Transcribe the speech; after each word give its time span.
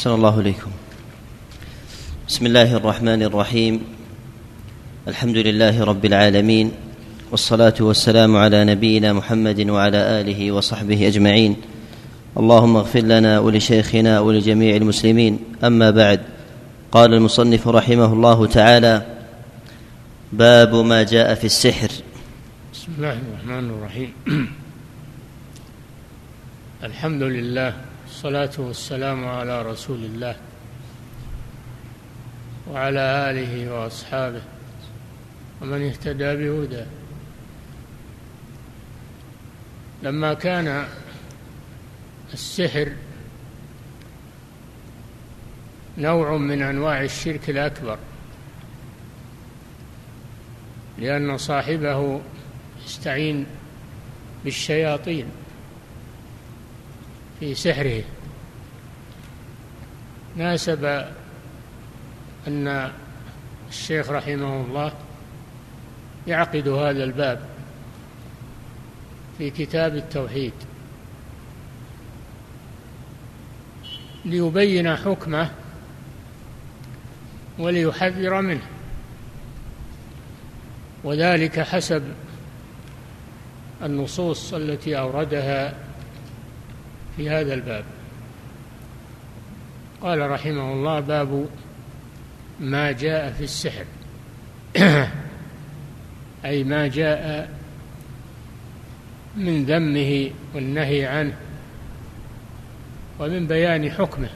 أحسن 0.00 0.14
الله 0.14 0.40
إليكم. 0.40 0.70
بسم 2.28 2.46
الله 2.46 2.76
الرحمن 2.76 3.22
الرحيم. 3.22 3.80
الحمد 5.08 5.36
لله 5.36 5.84
رب 5.84 6.04
العالمين 6.04 6.72
والصلاة 7.30 7.74
والسلام 7.80 8.36
على 8.36 8.64
نبينا 8.64 9.12
محمد 9.12 9.70
وعلى 9.70 9.96
آله 10.20 10.52
وصحبه 10.52 11.06
أجمعين. 11.06 11.56
اللهم 12.36 12.76
اغفر 12.76 13.00
لنا 13.00 13.38
ولشيخنا 13.38 14.20
ولجميع 14.20 14.76
المسلمين. 14.76 15.38
أما 15.64 15.90
بعد 15.90 16.20
قال 16.92 17.14
المصنف 17.14 17.68
رحمه 17.68 18.12
الله 18.12 18.46
تعالى 18.46 19.06
باب 20.32 20.74
ما 20.74 21.02
جاء 21.02 21.34
في 21.34 21.44
السحر. 21.44 21.90
بسم 22.72 22.88
الله 22.98 23.12
الرحمن 23.12 23.70
الرحيم. 23.70 24.12
الحمد 26.88 27.22
لله 27.22 27.89
والصلاة 28.20 28.66
والسلام 28.66 29.28
على 29.28 29.62
رسول 29.62 30.04
الله 30.04 30.36
وعلى 32.70 33.00
آله 33.30 33.72
وأصحابه 33.72 34.42
ومن 35.60 35.86
اهتدى 35.86 36.36
بهداه. 36.36 36.86
لما 40.02 40.34
كان 40.34 40.88
السحر 42.32 42.92
نوع 45.98 46.36
من 46.36 46.62
أنواع 46.62 47.02
الشرك 47.02 47.50
الأكبر 47.50 47.98
لأن 50.98 51.38
صاحبه 51.38 52.20
يستعين 52.86 53.46
بالشياطين. 54.44 55.26
في 57.40 57.54
سحره. 57.54 58.02
ناسب 60.36 61.04
أن 62.48 62.90
الشيخ 63.68 64.10
رحمه 64.10 64.60
الله 64.60 64.92
يعقد 66.26 66.68
هذا 66.68 67.04
الباب 67.04 67.40
في 69.38 69.50
كتاب 69.50 69.96
التوحيد 69.96 70.52
ليبين 74.24 74.96
حكمه 74.96 75.50
وليحذر 77.58 78.40
منه. 78.40 78.66
وذلك 81.04 81.60
حسب 81.60 82.02
النصوص 83.82 84.54
التي 84.54 84.98
أوردها 84.98 85.74
في 87.20 87.30
هذا 87.30 87.54
الباب. 87.54 87.84
قال 90.02 90.30
رحمه 90.30 90.72
الله 90.72 91.00
باب 91.00 91.48
ما 92.60 92.92
جاء 92.92 93.32
في 93.32 93.44
السحر. 93.44 93.84
أي 96.44 96.64
ما 96.64 96.86
جاء 96.88 97.50
من 99.36 99.64
ذمه 99.64 100.30
والنهي 100.54 101.06
عنه 101.06 101.36
ومن 103.18 103.46
بيان 103.46 103.90
حكمه. 103.90 104.30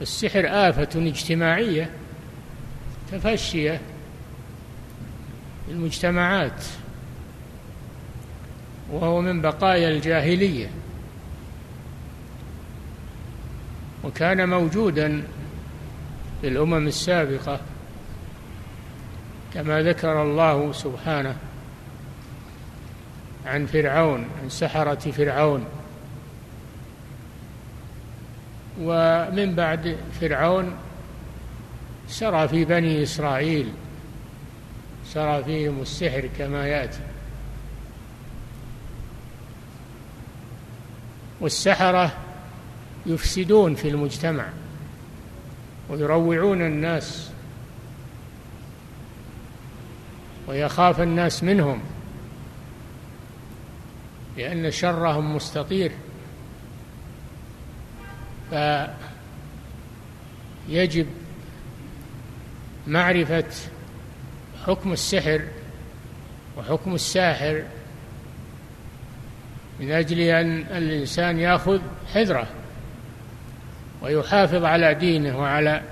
السحر 0.00 0.44
آفة 0.46 0.88
اجتماعية 1.08 1.90
تفشية 3.12 3.80
المجتمعات. 5.68 6.64
وهو 8.92 9.20
من 9.20 9.40
بقايا 9.40 9.88
الجاهلية. 9.88 10.70
وكان 14.04 14.48
موجودا 14.48 15.22
في 16.40 16.48
الأمم 16.48 16.86
السابقة 16.86 17.60
كما 19.54 19.82
ذكر 19.82 20.22
الله 20.22 20.72
سبحانه 20.72 21.36
عن 23.46 23.66
فرعون 23.66 24.26
عن 24.42 24.48
سحرة 24.48 25.10
فرعون. 25.10 25.64
ومن 28.80 29.54
بعد 29.54 29.96
فرعون 30.20 30.74
سرى 32.08 32.48
في 32.48 32.64
بني 32.64 33.02
إسرائيل 33.02 33.72
سرى 35.04 35.44
فيهم 35.44 35.82
السحر 35.82 36.28
كما 36.38 36.66
يأتي. 36.66 37.07
والسحرة 41.40 42.12
يفسدون 43.06 43.74
في 43.74 43.88
المجتمع 43.88 44.48
ويروعون 45.88 46.62
الناس 46.62 47.30
ويخاف 50.46 51.00
الناس 51.00 51.44
منهم 51.44 51.80
لأن 54.36 54.70
شرهم 54.70 55.36
مستطير. 55.36 55.92
فيجب 60.68 61.06
معرفة 62.86 63.44
حكم 64.66 64.92
السحر 64.92 65.42
وحكم 66.56 66.94
الساحر 66.94 67.62
من 69.80 69.90
أجل 69.90 70.20
أن 70.20 70.64
الإنسان 70.76 71.38
يأخذ 71.38 71.80
حذره 72.14 72.46
ويحافظ 74.02 74.64
على 74.64 74.94
دينه 74.94 75.38
وعلى 75.38 75.82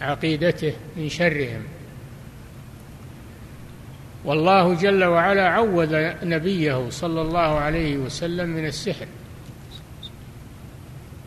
عقيدته 0.00 0.72
من 0.96 1.08
شرهم. 1.08 1.62
والله 4.24 4.74
جل 4.74 5.04
وعلا 5.04 5.48
عوذ 5.48 6.12
نبيه 6.22 6.90
صلى 6.90 7.20
الله 7.20 7.58
عليه 7.58 7.96
وسلم 7.96 8.48
من 8.48 8.66
السحر. 8.66 9.06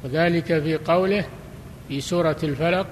وذلك 0.04 0.46
في 0.46 0.78
قوله 0.78 1.26
في 1.88 2.02
سورة 2.02 2.38
الفلق 2.44 2.88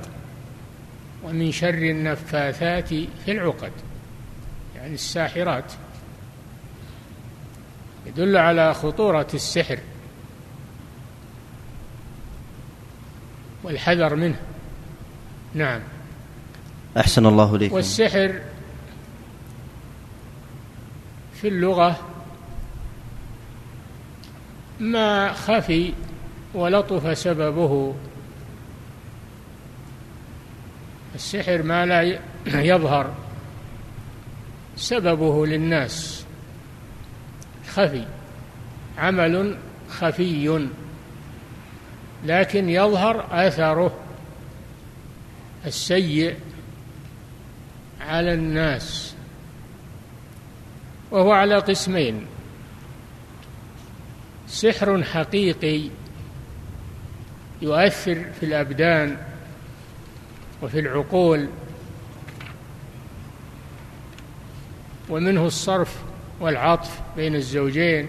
ومن 1.24 1.52
شر 1.52 1.70
النفاثات 1.70 2.88
في 2.90 3.32
العقد. 3.32 3.72
يعني 4.76 4.94
الساحرات. 4.94 5.74
يدل 8.06 8.38
على 8.38 8.74
خطورة 8.74 9.28
السحر 9.34 9.80
والحذر 13.64 14.16
منه. 14.16 14.40
نعم. 15.54 15.82
أحسن 16.98 17.26
الله 17.26 17.56
إليكم. 17.56 17.76
والسحر 17.76 18.42
في 21.34 21.48
اللغة 21.48 22.00
ما 24.80 25.34
خفي 25.34 25.94
ولطف 26.54 27.18
سببه. 27.18 27.96
السحر 31.16 31.64
ما 31.64 31.86
لا 31.86 32.20
يظهر 32.72 33.14
سببه 34.76 35.46
للناس. 35.46 36.26
خفي 37.76 38.06
عمل 38.98 39.58
خفي 39.90 40.68
لكن 42.26 42.70
يظهر 42.70 43.28
اثره 43.32 44.00
السيء 45.66 46.36
على 48.02 48.34
الناس 48.34 49.16
وهو 51.12 51.32
على 51.32 51.56
قسمين. 51.56 52.26
سحر 54.48 55.04
حقيقي 55.04 55.90
يؤثر 57.62 58.26
في 58.40 58.46
الأبدان 58.46 59.18
وفي 60.62 60.80
العقول 60.80 61.48
ومنه 65.10 65.46
الصرف 65.46 66.04
والعطف 66.40 67.02
بين 67.18 67.36
الزوجين 67.36 68.08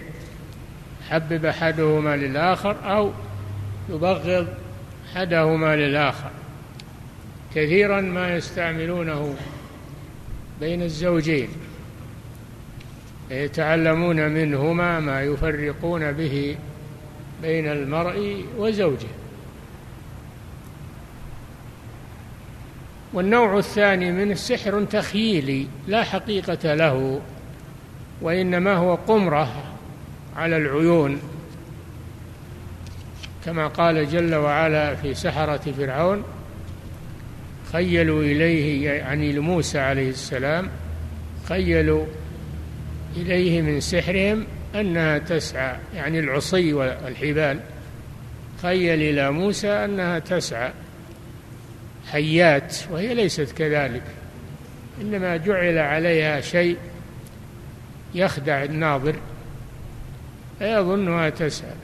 حبب 1.09 1.45
أحدهما 1.45 2.15
للآخر 2.15 2.75
أو 2.83 3.11
يبغض 3.89 4.47
أحدهما 5.11 5.75
للآخر. 5.75 6.29
كثيرا 7.55 8.01
ما 8.01 8.35
يستعملونه 8.35 9.35
بين 10.59 10.81
الزوجين 10.81 11.49
يتعلمون 13.31 14.29
منهما 14.29 14.99
ما 14.99 15.21
يفرقون 15.21 16.11
به 16.11 16.55
بين 17.41 17.67
المرء 17.67 18.45
وزوجه. 18.57 19.07
والنوع 23.13 23.57
الثاني 23.57 24.11
منه 24.11 24.33
سحر 24.33 24.83
تخييلي 24.83 25.67
لا 25.87 26.03
حقيقة 26.03 26.73
له 26.73 27.21
وإنما 28.21 28.73
هو 28.73 28.95
قمرة 28.95 29.63
على 30.35 30.57
العيون 30.57 31.19
كما 33.45 33.67
قال 33.67 34.09
جل 34.09 34.35
وعلا 34.35 34.95
في 34.95 35.13
سحرة 35.13 35.71
فرعون 35.77 36.23
خيلوا 37.73 38.21
إليه 38.21 38.89
يعني 38.89 39.31
لموسى 39.31 39.79
عليه 39.79 40.09
السلام 40.09 40.69
خيلوا 41.49 42.05
إليه 43.17 43.61
من 43.61 43.79
سحرهم 43.79 44.45
أنها 44.75 45.17
تسعى 45.17 45.75
يعني 45.95 46.19
العصي 46.19 46.73
والحبال. 46.73 47.59
خيل 48.61 49.01
إلى 49.01 49.31
موسى 49.31 49.69
أنها 49.69 50.19
تسعى. 50.19 50.71
حيات 52.11 52.75
وهي 52.91 53.13
ليست 53.13 53.51
كذلك 53.57 54.03
إنما 55.01 55.37
جعل 55.37 55.77
عليها 55.77 56.41
شيء 56.41 56.77
يخدع 58.15 58.63
الناظر 58.63 59.15
فيظنها 60.59 61.29
تسعى 61.29 61.75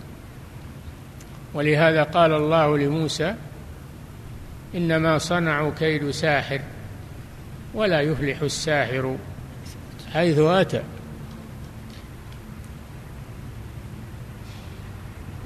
ولهذا 1.53 2.03
قال 2.03 2.33
الله 2.33 2.77
لموسى 2.77 3.35
إنما 4.75 5.17
صنعوا 5.17 5.71
كيد 5.79 6.11
ساحر 6.11 6.59
ولا 7.73 8.01
يفلح 8.01 8.41
الساحر 8.41 9.17
حيث 10.13 10.39
أتى. 10.39 10.83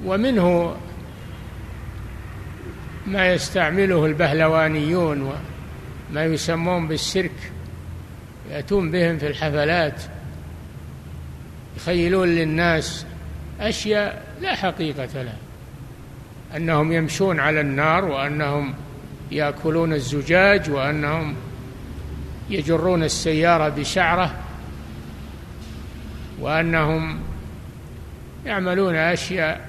ومنه 0.04 0.76
ما 3.06 3.32
يستعمله 3.32 4.06
البهلوانيون 4.06 5.32
وما 6.10 6.24
يسمون 6.24 6.88
بالسيرك 6.88 7.52
يأتون 8.50 8.90
بهم 8.90 9.18
في 9.18 9.26
الحفلات. 9.26 10.02
يخيلون 11.78 12.28
للناس 12.28 13.06
أشياء 13.60 14.22
لا 14.40 14.54
حقيقة 14.54 15.22
لها. 15.22 15.36
أنهم 16.56 16.92
يمشون 16.92 17.40
على 17.40 17.60
النار 17.60 18.04
وأنهم 18.04 18.74
يأكلون 19.30 19.92
الزجاج 19.92 20.70
وأنهم 20.70 21.34
يجرون 22.50 23.02
السيارة 23.02 23.68
بشعرة 23.68 24.34
وأنهم 26.40 27.20
يعملون 28.46 28.94
أشياء 28.94 29.68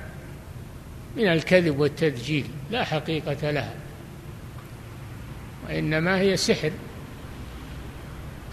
من 1.18 1.28
الكذب 1.28 1.80
والتدجيل 1.80 2.46
لا 2.72 2.84
حقيقة 2.84 3.52
لها 3.52 3.74
وإنما 5.68 6.20
هي 6.20 6.38
سحر 6.38 6.72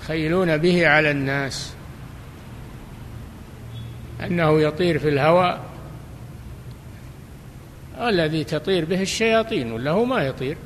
يخيلون 0.02 0.56
به 0.56 0.88
على 0.88 1.10
الناس. 1.10 1.75
أنه 4.24 4.60
يطير 4.60 4.98
في 4.98 5.08
الهواء 5.08 5.60
الذي 8.00 8.44
تطير 8.44 8.84
به 8.84 9.02
الشياطين 9.02 9.72
ولا 9.72 9.90
هو 9.90 10.04
ما 10.04 10.22
يطير 10.22 10.56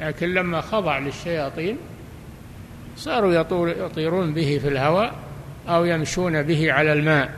لكن 0.00 0.34
لما 0.34 0.60
خضع 0.60 0.98
للشياطين 0.98 1.76
صاروا 2.96 3.32
يطيرون 3.68 4.34
به 4.34 4.58
في 4.62 4.68
الهواء 4.68 5.14
أو 5.68 5.84
يمشون 5.84 6.42
به 6.42 6.72
على 6.72 6.92
الماء. 6.92 7.30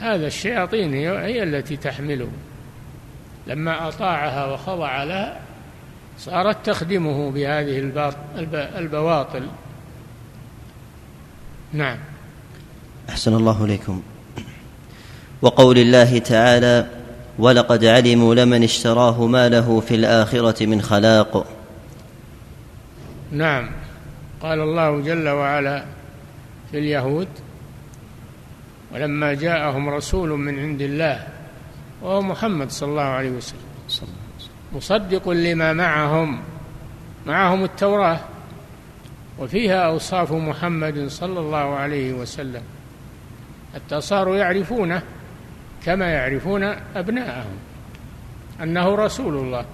هذا 0.00 0.26
الشياطين 0.26 0.94
هي 0.94 1.42
التي 1.42 1.76
تحمله. 1.76 2.28
لما 3.46 3.88
أطاعها 3.88 4.46
وخضع 4.46 5.04
لها 5.04 5.40
صارت 6.18 6.66
تخدمه 6.66 7.30
بهذه 7.30 7.78
البواطل. 8.78 9.48
نعم. 11.72 11.98
أحسن 13.10 13.34
الله 13.34 13.64
إليكم. 13.64 14.02
وقول 15.42 15.78
الله 15.78 16.18
تعالى 16.18 16.86
ولقد 17.38 17.84
علموا 17.84 18.34
لمن 18.34 18.62
اشتراه 18.62 19.26
ما 19.26 19.48
له 19.48 19.80
في 19.80 19.94
الآخرة 19.94 20.66
من 20.66 20.82
خلاق 20.82 21.46
نعم. 23.32 23.70
قال 24.42 24.60
الله 24.60 25.00
جل 25.00 25.28
وعلا 25.28 25.84
في 26.70 26.78
اليهود 26.78 27.28
ولما 28.94 29.34
جاءهم 29.34 29.88
رسول 29.88 30.30
من 30.30 30.58
عند 30.58 30.82
الله 30.82 31.26
وهو 32.02 32.22
محمد 32.22 32.70
صلى 32.70 32.88
الله 32.88 33.02
عليه 33.02 33.30
وسلم 33.30 33.58
مصدق 34.72 35.28
لما 35.28 35.72
معهم 35.72 36.40
معهم 37.26 37.64
التوراة 37.64 38.20
وفيها 39.38 39.86
أوصاف 39.86 40.32
محمد 40.32 41.08
صلى 41.08 41.40
الله 41.40 41.74
عليه 41.74 42.12
وسلم 42.12 42.62
حتى 43.74 44.00
صاروا 44.00 44.36
يعرفونه 44.36 45.02
كما 45.84 46.06
يعرفون 46.06 46.62
أبناءهم 46.96 47.56
أنه 48.62 48.94
رسول 48.94 49.36
الله. 49.36 49.64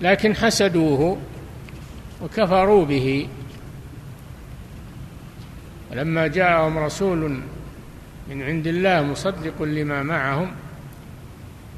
لكن 0.00 0.36
حسدوه 0.36 1.18
وكفروا 2.22 2.84
به. 2.84 3.28
ولما 5.90 6.26
جاءهم 6.26 6.78
رسول 6.78 7.40
من 8.28 8.42
عند 8.42 8.66
الله 8.66 9.02
مصدق 9.02 9.62
لما 9.62 10.02
معهم 10.02 10.52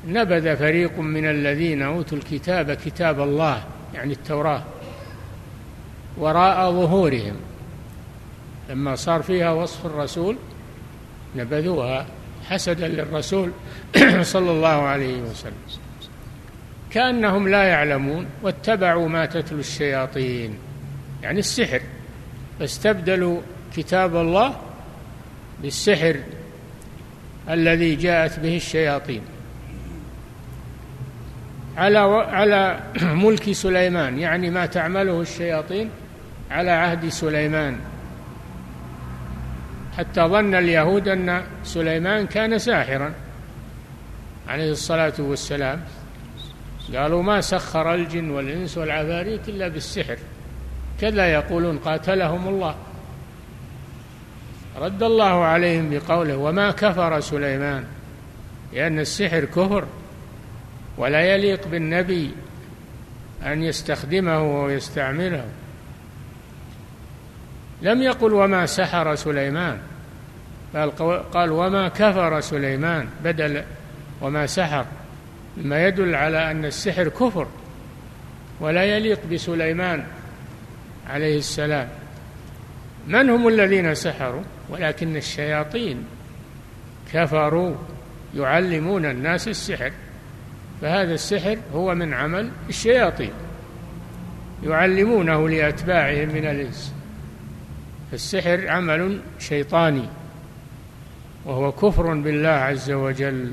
نبذ 0.09 0.57
فريق 0.57 0.99
من 0.99 1.27
الذين 1.31 1.83
أوتوا 1.83 2.19
الكتاب 2.19 2.73
كتاب 2.73 3.21
الله 3.21 3.65
يعني 3.95 4.13
التوراة 4.13 4.63
وراء 6.19 6.73
ظهورهم. 6.73 7.37
لما 8.71 8.95
صار 8.95 9.23
فيها 9.23 9.51
وصف 9.51 9.87
الرسول 9.87 10.37
نبذوها 11.37 12.07
حسدا 12.51 12.89
للرسول 12.89 13.51
صلى 14.23 14.51
الله 14.51 14.83
عليه 14.83 15.23
وسلم. 15.23 15.53
كأنهم 16.91 17.49
لا 17.49 17.63
يعلمون 17.63 18.27
واتبعوا 18.43 19.09
ما 19.09 19.27
تتلو 19.27 19.59
الشياطين. 19.59 20.59
يعني 21.23 21.39
السحر. 21.39 21.81
فاستبدلوا 22.59 23.41
كتاب 23.77 24.17
الله 24.17 24.57
بالسحر 25.63 26.17
الذي 27.51 27.95
جاءت 27.95 28.39
به 28.41 28.57
الشياطين. 28.57 29.23
على 31.77 31.99
على 32.29 32.81
ملك 33.25 33.53
سليمان. 33.53 34.19
يعني 34.19 34.51
ما 34.51 34.67
تعمله 34.67 35.21
الشياطين 35.21 35.91
على 36.51 36.71
عهد 36.71 37.09
سليمان. 37.09 37.81
حتى 39.99 40.21
ظن 40.21 40.55
اليهود 40.55 41.09
أن 41.09 41.43
سليمان 41.65 42.27
كان 42.27 42.59
ساحرا. 42.59 43.15
عليه 44.49 44.71
الصلاة 44.71 45.13
والسلام 45.19 45.81
قالوا 46.95 47.23
ما 47.23 47.41
سخر 47.41 47.95
الجن 47.95 48.31
والإنس 48.31 48.79
والعفاريت 48.79 49.49
إلا 49.49 49.69
بالسحر 49.69 50.17
كذا 51.01 51.27
يقولون 51.27 51.79
قاتلهم 51.79 52.49
الله. 52.49 52.75
رد 54.79 55.03
الله 55.03 55.45
عليهم 55.45 55.91
بقوله 55.91 56.37
وما 56.37 56.71
كفر 56.71 57.21
سليمان 57.21 57.85
لأن 58.73 58.99
السحر 58.99 59.45
كفر 59.45 59.85
ولا 60.99 61.21
يليق 61.21 61.69
بالنبي 61.69 62.31
أن 63.47 63.63
يستخدمه 63.63 64.65
ويستعمله. 64.65 65.45
لم 67.85 68.03
يقل 68.03 68.33
وما 68.33 68.67
سحر 68.67 69.15
سليمان 69.15 69.79
بل 70.75 70.91
قال 71.33 71.51
وما 71.51 71.89
كفر 71.89 72.41
سليمان 72.41 73.09
بدل 73.25 73.63
وما 74.21 74.47
سحر 74.47 74.87
مما 75.57 75.87
يدل 75.87 76.15
على 76.15 76.51
أن 76.51 76.65
السحر 76.65 77.09
كفر 77.09 77.47
ولا 78.61 78.85
يليق 78.85 79.19
بسليمان 79.33 80.05
عليه 81.11 81.39
السلام. 81.39 81.89
من 83.07 83.31
هم 83.31 83.49
الذين 83.49 83.95
سحروا؟ 83.95 84.43
ولكن 84.69 85.17
الشياطين 85.17 86.05
كفروا 87.13 87.75
يعلمون 88.37 89.05
الناس 89.05 89.49
السحر 89.49 89.93
فهذا 90.83 91.15
السحر 91.15 91.59
هو 91.75 91.95
من 91.95 92.15
عمل 92.15 92.51
الشياطين 92.69 93.33
يعلمونه 94.67 95.49
لأتباعهم 95.49 96.29
من 96.29 96.47
الإنس. 96.47 96.95
فالسحر 98.15 98.69
عمل 98.69 99.21
شيطاني 99.39 100.07
وهو 101.47 101.73
كفر 101.73 102.15
بالله 102.15 102.49
عز 102.49 102.91
وجل. 102.91 103.53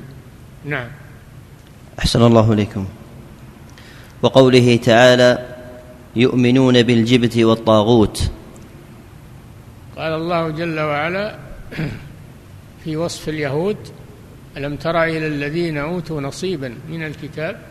نعم. 0.65 0.87
أحسن 1.99 2.21
الله 2.21 2.53
إليكم. 2.53 2.85
وقوله 4.21 4.75
تعالى 4.75 5.55
يؤمنون 6.15 6.83
بالجبت 6.83 7.37
والطاغوت. 7.37 8.31
قال 9.97 10.13
الله 10.13 10.49
جل 10.49 10.79
وعلا 10.79 11.35
في 12.83 12.97
وصف 12.97 13.29
اليهود 13.29 13.77
ألم 14.57 14.75
تر 14.75 15.03
إلى 15.03 15.27
الذين 15.27 15.77
أوتوا 15.77 16.21
نصيبا 16.21 16.75
من 16.89 17.03
الكتاب 17.03 17.61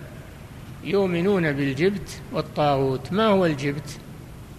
يؤمنون 0.85 1.53
بالجبت 1.53 2.21
والطاغوت؟ 2.33 3.13
ما 3.13 3.27
هو 3.27 3.47
الجبت؟ 3.47 3.99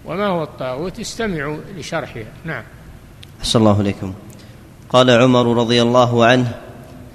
وما 0.04 0.26
هو 0.26 0.42
الطاغوت؟ 0.42 1.00
استمعوا 1.00 1.58
لشرحها. 1.76 2.24
نعم. 2.44 2.64
أحسن 3.40 3.58
الله 3.58 3.80
إليكم. 3.80 4.14
قال 4.90 5.10
عمر 5.10 5.56
رضي 5.56 5.82
الله 5.82 6.24
عنه 6.24 6.54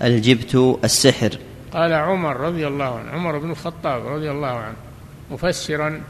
الجبت 0.01 0.79
السحر. 0.83 1.37
قال 1.73 1.93
عمر 1.93 2.37
رضي 2.37 2.67
الله 2.67 2.99
عنه 2.99 3.11
عمر 3.11 3.37
بن 3.37 3.51
الخطاب 3.51 4.07
رضي 4.07 4.31
الله 4.31 4.47
عنه 4.47 4.75
مفسرا 5.31 6.01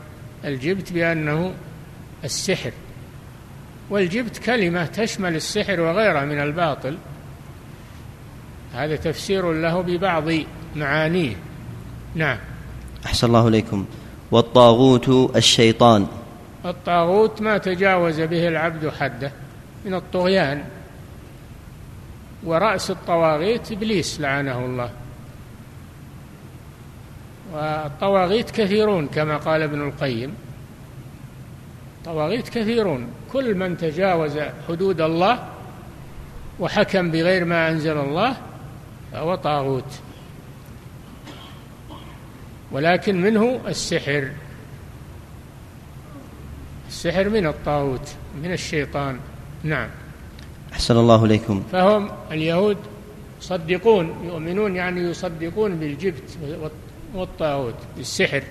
الجبت 0.45 0.93
بأنه 0.93 1.53
السحر. 2.23 2.71
والجبت 3.89 4.37
كلمة 4.37 4.85
تشمل 4.85 5.35
السحر 5.35 5.79
وغيره 5.79 6.19
من 6.19 6.39
الباطل. 6.41 6.97
هذا 8.73 8.95
تفسير 8.95 9.53
له 9.53 9.81
ببعض 9.81 10.23
معانيه. 10.75 11.35
نعم. 12.15 12.37
أحسن 13.05 13.27
الله 13.27 13.47
إليكم. 13.47 13.85
والطاغوت 14.31 15.35
الشيطان. 15.35 16.07
الطاغوت 16.67 17.41
ما 17.41 17.57
تجاوز 17.57 18.21
به 18.21 18.47
العبد 18.47 18.89
حده 18.89 19.31
من 19.85 19.93
الطغيان. 19.93 20.63
ورأس 22.43 22.91
الطواغيت 22.91 23.71
إبليس 23.71 24.21
لعنه 24.21 24.65
الله. 24.65 24.89
والطواغيت 27.53 28.51
كثيرون 28.51 29.07
كما 29.07 29.37
قال 29.37 29.61
ابن 29.61 29.87
القيم. 29.87 30.35
طواغيت 32.05 32.49
كثيرون. 32.49 33.07
كل 33.33 33.55
من 33.55 33.77
تجاوز 33.77 34.39
حدود 34.67 35.01
الله 35.01 35.49
وحكم 36.59 37.11
بغير 37.11 37.45
ما 37.45 37.69
أنزل 37.69 37.97
الله 37.97 38.35
فهو 39.11 39.35
طاغوت. 39.35 39.99
ولكن 42.71 43.21
منه 43.21 43.59
السحر. 43.67 44.31
السحر 46.87 47.29
من 47.29 47.47
الطاغوت 47.47 48.09
من 48.43 48.51
الشيطان. 48.51 49.19
نعم. 49.63 49.89
أحسن 50.73 50.97
الله 50.97 51.25
إليكم. 51.25 51.63
فهم 51.71 52.09
اليهود 52.31 52.77
يصدقون 53.41 54.13
يؤمنون 54.25 54.75
يعني 54.75 55.01
يصدقون 55.01 55.75
بالجبت 55.75 56.37
والطاغوت 57.15 57.75
بالسحر. 57.97 58.43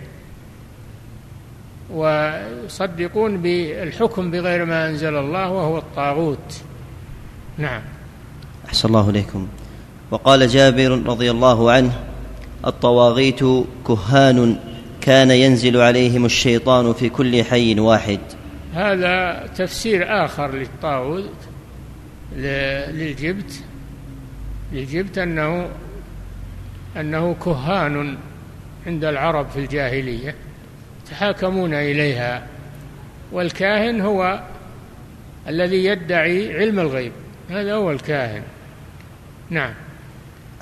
ويصدقون 1.90 3.36
بالحكم 3.36 4.30
بغير 4.30 4.64
ما 4.64 4.88
أنزل 4.88 5.16
الله 5.16 5.50
وهو 5.50 5.78
الطاغوت. 5.78 6.60
نعم. 7.58 7.82
أحسن 8.68 8.88
الله 8.88 9.10
إليكم. 9.10 9.46
وقال 10.10 10.48
جابر 10.48 11.02
رضي 11.06 11.30
الله 11.30 11.70
عنه 11.70 11.92
الطواغيت 12.66 13.40
كهان 13.86 14.58
كان 15.06 15.30
ينزل 15.30 15.76
عليهم 15.76 16.24
الشيطان 16.24 16.92
في 16.92 17.08
كل 17.08 17.44
حي 17.44 17.80
واحد. 17.80 18.20
هذا 18.74 19.46
تفسير 19.56 20.24
آخر 20.24 20.54
للطاغوت 20.54 21.32
للجبت. 22.36 23.62
للجبت 24.72 25.18
أنه 25.18 25.68
أنه 26.96 27.34
كهان 27.44 28.16
عند 28.86 29.04
العرب 29.04 29.50
في 29.50 29.58
الجاهلية 29.58 30.34
يتحاكمون 31.02 31.74
إليها. 31.74 32.46
والكاهن 33.32 34.00
هو 34.00 34.40
الذي 35.48 35.84
يدعي 35.84 36.58
علم 36.58 36.78
الغيب. 36.80 37.12
هذا 37.50 37.74
هو 37.74 37.90
الكاهن. 37.90 38.42
نعم. 39.50 39.74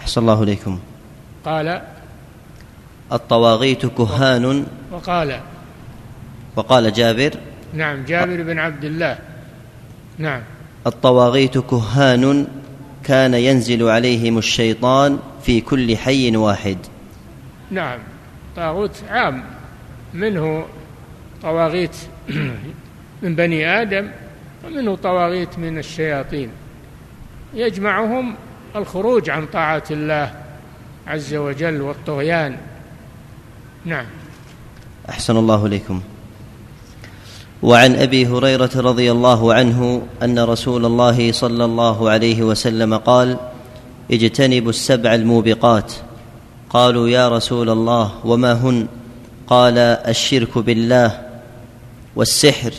أحسن 0.00 0.20
الله 0.20 0.42
إليكم. 0.42 0.78
قال 1.44 1.82
الطواغيت 3.14 3.87
كهان. 3.87 4.66
وقال. 4.92 5.40
وقال 6.56 6.92
جابر. 6.92 7.30
نعم 7.75 8.04
جابر 8.04 8.42
بن 8.42 8.59
عبد 8.59 8.85
الله. 8.85 9.18
نعم. 10.18 10.42
الطواغيت 10.87 11.59
كهان. 11.59 12.47
كان 13.04 13.35
ينزل 13.35 13.88
عليهم 13.88 14.38
الشيطان 14.38 15.18
في 15.42 15.61
كل 15.61 15.97
حي 15.97 16.37
واحد. 16.37 16.78
نعم. 17.71 17.99
طاغوت 18.56 19.02
عام. 19.11 19.44
منه 20.14 20.64
طواغيت 21.42 21.97
من 23.23 23.35
بني 23.37 23.83
آدم 23.83 24.09
ومنه 24.64 24.97
طواغيت 24.97 25.59
من 25.59 25.78
الشياطين. 25.78 26.49
يجمعهم 27.54 28.35
الخروج 28.76 29.30
عن 29.30 29.47
طاعة 29.47 29.85
الله 29.90 30.33
عز 31.06 31.35
وجل 31.35 31.80
والطغيان. 31.80 32.56
نعم. 33.85 34.07
أحسن 35.09 35.37
الله 35.37 35.67
إليكم. 35.67 36.00
وعن 37.62 37.97
أبي 37.97 38.26
هريرة 38.26 38.71
رضي 38.76 39.12
الله 39.12 39.55
عنه 39.55 40.03
أن 40.23 40.38
رسول 40.38 40.85
الله 40.87 41.33
صلى 41.33 41.64
الله 41.64 42.11
عليه 42.11 42.43
وسلم 42.43 42.95
قال 42.97 43.37
اجتنبوا 44.11 44.71
السبع 44.71 45.14
الموبقات. 45.14 45.93
قالوا 46.71 47.09
يا 47.09 47.29
رسول 47.29 47.71
الله 47.71 48.12
وما 48.25 48.53
هن؟ 48.53 48.87
قال 49.47 49.79
الشرك 49.79 50.59
بالله 50.59 51.21
والسحر 52.17 52.73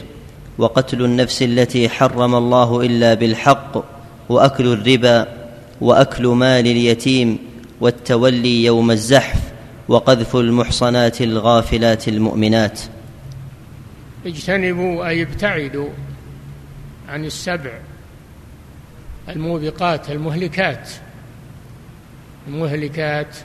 وقتل 0.57 1.05
النفس 1.05 1.43
التي 1.43 1.89
حرم 1.89 2.35
الله 2.35 2.81
إلا 2.81 3.13
بالحق 3.13 3.83
وأكل 4.29 4.67
الربا 4.67 5.27
وأكل 5.81 6.27
مال 6.27 6.67
اليتيم 6.67 7.37
والتولي 7.81 8.63
يوم 8.63 8.91
الزحف. 8.91 9.54
وقذف 9.87 10.35
المحصنات 10.35 11.21
الغافلات 11.21 12.07
المؤمنات. 12.07 12.81
اجتنبوا 14.25 15.07
أي 15.07 15.21
ابتعدوا 15.21 15.89
عن 17.09 17.25
السبع 17.25 17.71
الموبقات 19.29 20.09
المهلكات. 20.09 20.89
المهلكات 22.47 23.37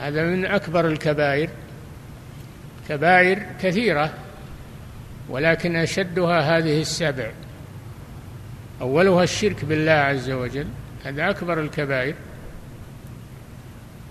هذا 0.00 0.24
من 0.24 0.46
أكبر 0.46 0.86
الكبائر. 0.88 1.48
كبائر 2.88 3.42
كثيرة 3.62 4.12
ولكن 5.28 5.76
أشدها 5.76 6.58
هذه 6.58 6.80
السبع. 6.80 7.30
أولها 8.80 9.24
الشرك 9.24 9.64
بالله 9.64 9.92
عز 9.92 10.30
وجل 10.30 10.66
هذا 11.04 11.30
أكبر 11.30 11.60
الكبائر. 11.60 12.14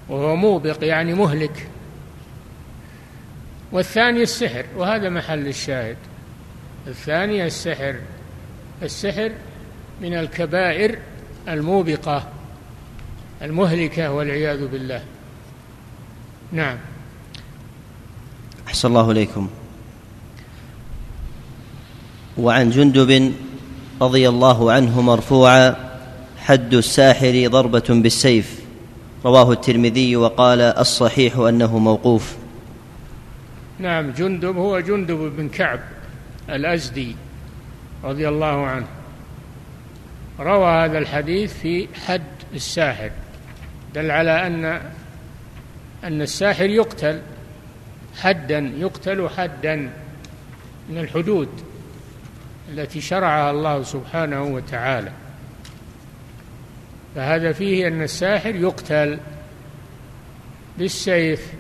وهو 0.10 0.36
موبق 0.36 0.78
يعني 0.82 1.14
مهلك. 1.14 1.68
والثاني 3.72 4.24
السحر 4.24 4.66
وهذا 4.78 5.10
محل 5.10 5.48
الشاهد. 5.48 5.98
الثاني 6.88 7.46
السحر 7.46 7.96
السحر 8.84 9.32
من 10.02 10.14
الكبائر 10.14 11.00
الموبقة 11.48 12.28
المهلكة 13.42 14.12
والعياذ 14.12 14.68
بالله. 14.68 15.04
نعم. 16.52 16.78
أحسن 18.68 18.88
الله 18.88 19.12
إليكم. 19.12 19.50
وعن 22.38 22.70
جندب 22.70 23.34
رضي 24.02 24.30
الله 24.30 24.72
عنه 24.72 25.02
مرفوعا 25.02 25.76
حد 26.38 26.74
الساحر 26.74 27.48
ضربة 27.48 27.84
بالسيف. 27.90 28.55
رواه 29.26 29.52
الترمذي 29.52 30.16
وقال 30.16 30.62
الصحيح 30.62 31.38
أنه 31.38 31.78
موقوف. 31.78 32.36
نعم 33.80 34.12
جندب 34.12 34.58
هو 34.58 34.80
جندب 34.80 35.18
بن 35.38 35.50
كعب 35.50 35.80
الأزدي 36.50 37.16
رضي 38.04 38.30
الله 38.30 38.66
عنه. 38.66 38.88
روى 40.40 40.68
هذا 40.68 40.98
الحديث 40.98 41.54
في 41.54 41.88
حد 42.08 42.22
الساحر 42.54 43.12
دل 43.96 44.12
على 44.12 44.48
أن 44.48 44.66
أن 46.04 46.22
الساحر 46.22 46.70
يقتل 46.70 47.22
حدا 48.18 48.74
يقتل 48.78 49.30
حدا 49.38 49.76
من 50.90 50.98
الحدود 50.98 51.50
التي 52.74 53.02
شرعها 53.02 53.52
الله 53.52 53.84
سبحانه 53.84 54.44
وتعالى. 54.44 55.12
فهذا 57.16 57.52
فيه 57.52 57.88
أن 57.88 58.02
الساحر 58.02 58.56
يقتل 58.56 59.20
بالسيف. 60.78 61.54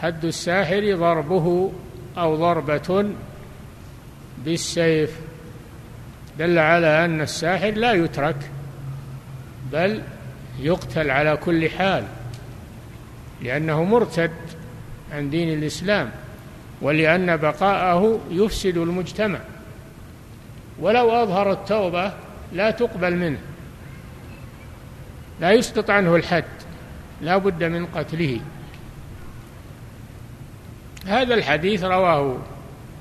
حد 0.00 0.24
الساحر 0.24 0.96
ضربه 0.96 1.72
أو 2.18 2.36
ضربة 2.36 3.10
بالسيف. 4.44 5.16
دل 6.38 6.58
على 6.58 7.04
أن 7.04 7.20
الساحر 7.20 7.70
لا 7.70 7.92
يترك 7.92 8.36
بل 9.72 10.02
يقتل 10.60 11.10
على 11.10 11.36
كل 11.36 11.70
حال 11.70 12.04
لأنه 13.42 13.84
مرتد 13.84 14.30
عن 15.12 15.30
دين 15.30 15.58
الإسلام 15.58 16.10
ولأن 16.82 17.36
بقاءه 17.36 18.20
يفسد 18.30 18.76
المجتمع. 18.76 19.38
ولو 20.78 21.10
أظهر 21.10 21.52
التوبة 21.52 22.12
لا 22.52 22.70
تقبل 22.70 23.16
منه. 23.16 23.38
لا 25.40 25.52
يسقط 25.52 25.90
عنه 25.90 26.16
الحد 26.16 26.44
لا 27.22 27.36
بد 27.36 27.64
من 27.64 27.86
قتله. 27.86 28.40
هذا 31.06 31.34
الحديث 31.34 31.84
رواه 31.84 32.36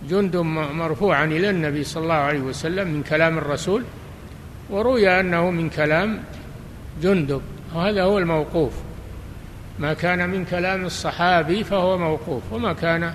جند 0.10 0.36
مرفوعا 0.74 1.26
إلى 1.26 1.50
النبي 1.50 1.84
صلى 1.84 2.04
الله 2.04 2.14
عليه 2.14 2.40
وسلم 2.40 2.88
من 2.88 3.04
كلام 3.04 3.38
الرسول 3.38 3.84
وروي 4.70 5.20
أنه 5.20 5.52
من 5.52 5.70
كلام 5.70 6.20
جندب 7.02 7.42
وهذا 7.76 8.04
هو 8.04 8.18
الموقوف. 8.18 8.74
ما 9.80 9.94
كان 9.94 10.30
من 10.30 10.46
كلام 10.46 10.86
الصحابي 10.86 11.64
فهو 11.64 11.98
موقوف 11.98 12.44
وما 12.52 12.74
كان 12.74 13.14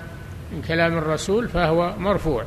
من 0.51 0.61
كلام 0.67 0.97
الرسول 0.97 1.49
فهو 1.49 1.93
مرفوع. 1.99 2.43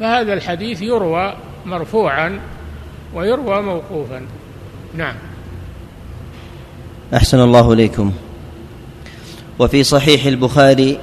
فهذا 0.00 0.32
الحديث 0.32 0.82
يروى 0.82 1.36
مرفوعا 1.66 2.40
ويروى 3.14 3.62
موقوفا. 3.62 4.26
نعم. 4.94 5.14
أحسن 7.14 7.40
الله 7.40 7.72
إليكم. 7.72 8.12
وفي 9.58 9.84
صحيح 9.84 10.24
البخاري 10.24 10.98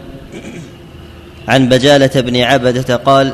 عن 1.47 1.69
بجالة 1.69 2.21
بن 2.21 2.41
عبدة 2.41 2.95
قال 2.95 3.33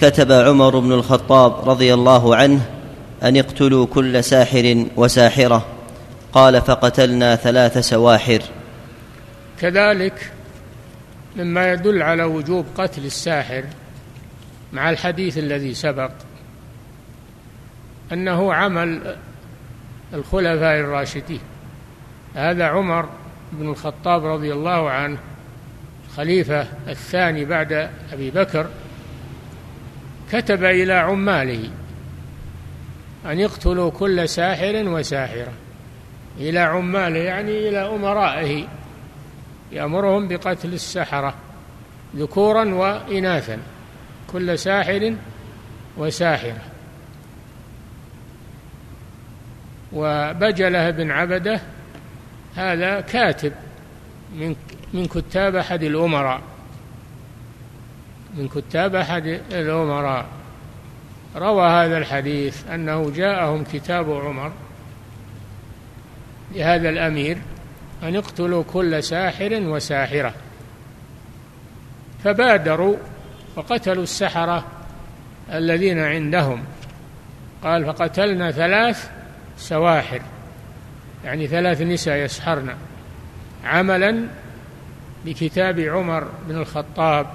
كتب 0.00 0.32
عمر 0.32 0.78
بن 0.78 0.92
الخطاب 0.92 1.68
رضي 1.68 1.94
الله 1.94 2.36
عنه 2.36 2.60
أن 3.22 3.36
اقتلوا 3.36 3.86
كل 3.86 4.24
ساحر 4.24 4.86
وساحرة. 4.96 5.66
قال 6.32 6.60
فقتلنا 6.62 7.36
ثلاث 7.36 7.78
سواحر. 7.78 8.42
كذلك 9.60 10.32
مما 11.36 11.72
يدل 11.72 12.02
على 12.02 12.22
وجوب 12.22 12.66
قتل 12.78 13.04
الساحر 13.04 13.64
مع 14.72 14.90
الحديث 14.90 15.38
الذي 15.38 15.74
سبق 15.74 16.10
أنه 18.12 18.54
عمل 18.54 19.16
الخلفاء 20.14 20.80
الراشدين. 20.80 21.40
هذا 22.38 22.66
عمر 22.66 23.08
بن 23.52 23.70
الخطاب 23.70 24.26
رضي 24.26 24.52
الله 24.52 24.90
عنه 24.90 25.18
الخليفه 26.08 26.66
الثاني 26.88 27.44
بعد 27.44 27.90
أبي 28.12 28.30
بكر 28.30 28.66
كتب 30.32 30.64
إلى 30.64 30.92
عماله 30.92 31.70
أن 33.26 33.38
يقتلوا 33.38 33.90
كل 33.90 34.28
ساحر 34.28 34.88
وساحرة. 34.88 35.52
إلى 36.40 36.58
عماله 36.58 37.18
يعني 37.18 37.68
إلى 37.68 37.78
أمرائه 37.78 38.64
يأمرهم 39.72 40.28
بقتل 40.28 40.72
السحرة 40.72 41.34
ذكورا 42.16 42.64
وإناثا 42.64 43.58
كل 44.32 44.58
ساحر 44.58 45.14
وساحرة. 45.96 46.62
وبجله 49.92 50.90
بن 50.90 51.10
عبده 51.10 51.60
هذا 52.58 53.00
كاتب 53.00 53.52
من 54.34 54.56
من 54.94 55.06
كتاب 55.06 55.56
أحد 55.56 55.82
الأمراء. 55.82 56.40
من 58.34 58.48
كتاب 58.48 58.94
أحد 58.94 59.26
الأمراء. 59.52 60.26
روى 61.36 61.70
هذا 61.70 61.98
الحديث 61.98 62.70
أنه 62.70 63.10
جاءهم 63.10 63.64
كتاب 63.72 64.12
عمر 64.12 64.52
لهذا 66.54 66.88
الأمير 66.88 67.38
أن 68.02 68.16
اقتلوا 68.16 68.64
كل 68.72 69.02
ساحر 69.02 69.48
وساحرة. 69.52 70.34
فبادروا 72.24 72.96
وقتلوا 73.56 74.02
السحرة 74.02 74.64
الذين 75.52 75.98
عندهم. 75.98 76.64
قال 77.62 77.86
فقتلنا 77.86 78.50
ثلاث 78.50 79.10
سواحر. 79.58 80.22
يعني 81.24 81.46
ثلاث 81.46 81.82
نساء 81.82 82.16
يسحرن 82.16 82.74
عملا 83.64 84.24
بكتاب 85.24 85.80
عمر 85.80 86.28
بن 86.48 86.56
الخطاب 86.56 87.26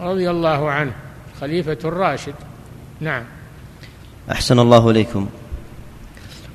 رضي 0.00 0.30
الله 0.30 0.70
عنه 0.70 0.92
خليفة 1.40 1.78
الراشد. 1.84 2.34
نعم. 3.00 3.24
أحسن 4.30 4.58
الله 4.58 4.90
إليكم. 4.90 5.28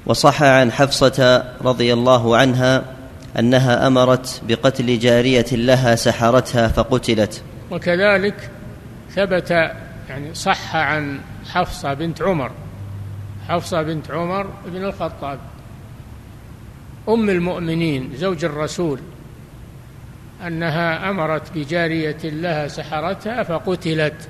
وصح 0.06 0.44
عن 0.44 0.72
حفصة 0.72 1.44
رضي 1.62 1.94
الله 1.94 2.38
عنها 2.38 2.84
أنها 3.40 3.88
أمرت 3.88 4.42
بقتل 4.48 5.00
جارية 5.00 5.46
لها 5.52 5.96
سحرتها 5.96 6.68
فقتلت. 6.68 7.44
وكذلك 7.72 8.50
ثبت 9.16 9.52
يعني 10.10 10.34
صح 10.34 10.76
عن 10.76 11.20
حفصة 11.50 11.94
بنت 11.94 12.22
عمر 12.22 12.52
حفصة 13.48 13.82
بنت 13.82 14.12
عمر 14.12 14.48
بن 14.66 14.84
الخطاب. 14.84 15.40
أم 17.10 17.30
المؤمنين 17.30 18.12
زوج 18.16 18.46
الرسول 18.46 19.00
أنها 20.48 21.10
أمرت 21.10 21.52
بجارية 21.56 22.18
لها 22.24 22.68
سحرتها 22.68 23.44
فقتلت. 23.44 24.30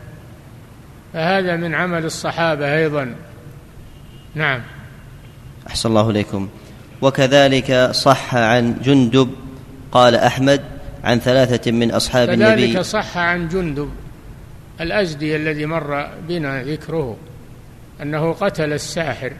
فهذا 1.13 1.55
من 1.55 1.75
عمل 1.75 2.05
الصحابة 2.05 2.75
أيضا. 2.77 3.15
نعم. 4.35 4.61
أحسن 5.67 5.89
الله 5.89 6.09
إليكم. 6.09 6.49
وكذلك 7.01 7.89
صح 7.91 8.35
عن 8.35 8.75
جندب 8.83 9.29
قال 9.91 10.15
أحمد 10.15 10.61
عن 11.03 11.19
ثلاثة 11.19 11.71
من 11.71 11.91
أصحاب 11.91 12.27
كذلك 12.27 12.41
النبي. 12.41 12.73
كذلك 12.73 12.81
صح 12.81 13.17
عن 13.17 13.47
جندب 13.47 13.91
الأزدي 14.81 15.35
الذي 15.35 15.65
مر 15.65 16.09
بنا 16.27 16.63
ذكره 16.63 17.17
أنه 18.01 18.33
قتل 18.33 18.73
الساحر. 18.73 19.33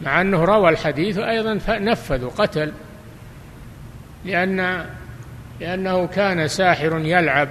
مع 0.00 0.20
أنه 0.20 0.44
روى 0.44 0.68
الحديث 0.68 1.18
أيضا 1.18 1.58
نفذ 1.68 2.28
قتل 2.28 2.72
لأن 4.24 4.86
لأنه 5.60 6.06
كان 6.06 6.48
ساحر 6.48 6.98
يلعب 7.04 7.48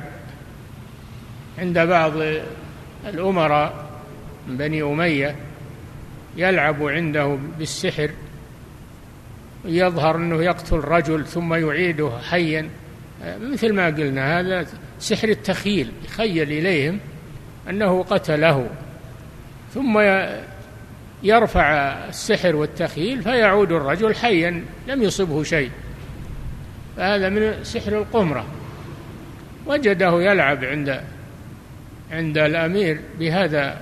عند 1.60 1.80
بعض 1.80 2.14
الأمراء 3.08 3.86
من 4.48 4.58
بني 4.58 4.84
أمية 4.84 5.36
يلعب 6.38 6.84
عنده 6.84 7.38
بالسحر 7.60 8.10
يظهر 9.66 10.16
أنه 10.16 10.44
يقتل 10.44 10.78
رجل 10.78 11.26
ثم 11.26 11.54
يعيده 11.54 12.12
حيا. 12.30 12.70
مثل 13.42 13.74
ما 13.74 13.86
قلنا 13.86 14.40
هذا 14.40 14.68
سحر 15.00 15.30
التخيل 15.30 15.92
يخيل 16.06 16.52
إليهم 16.52 17.00
أنه 17.70 18.04
قتله. 18.04 18.70
ثم 19.74 20.00
يرفع 21.24 21.72
السحر 22.10 22.56
والتخيل 22.56 23.22
فيعود 23.24 23.72
الرجل 23.72 24.16
حيا 24.16 24.66
لم 24.88 25.04
يصبه 25.04 25.44
شيء. 25.44 25.72
فهذا 26.98 27.30
من 27.30 27.64
سحر 27.64 27.98
القمرة. 27.98 28.46
وجده 29.68 30.22
يلعب 30.22 30.64
عند 30.64 31.02
عند 32.12 32.38
الأمير 32.38 33.00
بهذا 33.20 33.82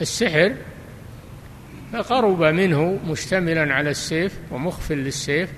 السحر 0.00 0.54
فقرب 1.92 2.42
منه 2.42 2.98
مشتملا 3.08 3.74
على 3.74 3.90
السيف 3.90 4.38
ومخف 4.50 4.92
للسيف. 4.92 5.50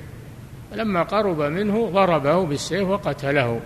فلما 0.70 1.02
قرب 1.02 1.40
منه 1.40 1.90
ضربه 1.90 2.44
بالسيف 2.46 2.88
وقتله 2.88 3.60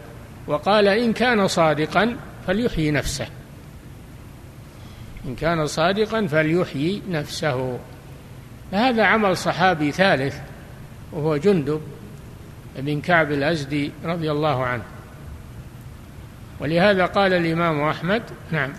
وقال 0.47 0.89
إن 0.89 1.13
كان 1.13 1.49
صادقا 1.49 2.17
فليحيي 2.47 2.91
نفسه. 2.91 3.27
إن 5.27 5.35
كان 5.35 5.67
صادقا 5.67 6.27
فليحيي 6.27 7.03
نفسه. 7.11 7.79
فهذا 8.73 9.05
عمل 9.05 9.37
صحابي 9.37 9.93
ثالث 9.93 10.37
وهو 11.13 11.37
جندب 11.37 11.81
بن 12.79 13.01
كعب 13.01 13.33
الأزدي 13.33 13.93
رضي 14.05 14.31
الله 14.31 14.65
عنه. 14.65 14.83
ولهذا 16.61 17.07
قال 17.07 17.33
الإمام 17.33 17.81
أحمد 17.81 18.23
نعم. 18.51 18.73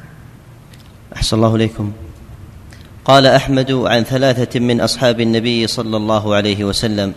أحسن 1.15 1.37
الله 1.37 1.55
إليكم. 1.55 1.93
قال 3.05 3.25
أحمد 3.25 3.71
عن 3.71 4.03
ثلاثة 4.03 4.59
من 4.59 4.81
أصحاب 4.81 5.19
النبي 5.19 5.67
صلى 5.67 5.97
الله 5.97 6.35
عليه 6.35 6.63
وسلم. 6.63 7.13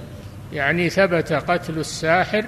يعني 0.53 0.91
ثبت 0.91 1.33
قتل 1.33 1.79
الساحر 1.79 2.45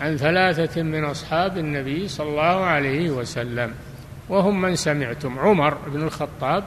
عن 0.00 0.16
ثلاثة 0.16 0.82
من 0.82 1.04
أصحاب 1.04 1.58
النبي 1.58 2.08
صلى 2.08 2.28
الله 2.28 2.64
عليه 2.64 3.10
وسلم. 3.10 3.74
وهم 4.32 4.60
من 4.60 4.76
سمعتم. 4.76 5.38
عمر 5.38 5.74
بن 5.86 6.02
الخطاب 6.02 6.64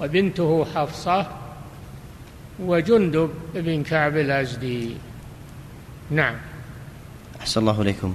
وبنته 0.00 0.64
حفصة 0.74 1.26
وجندب 2.60 3.30
بن 3.54 3.82
كعب 3.82 4.16
الأزدي. 4.16 4.96
نعم. 6.10 6.34
أحسن 7.40 7.60
الله 7.60 7.82
إليكم. 7.82 8.14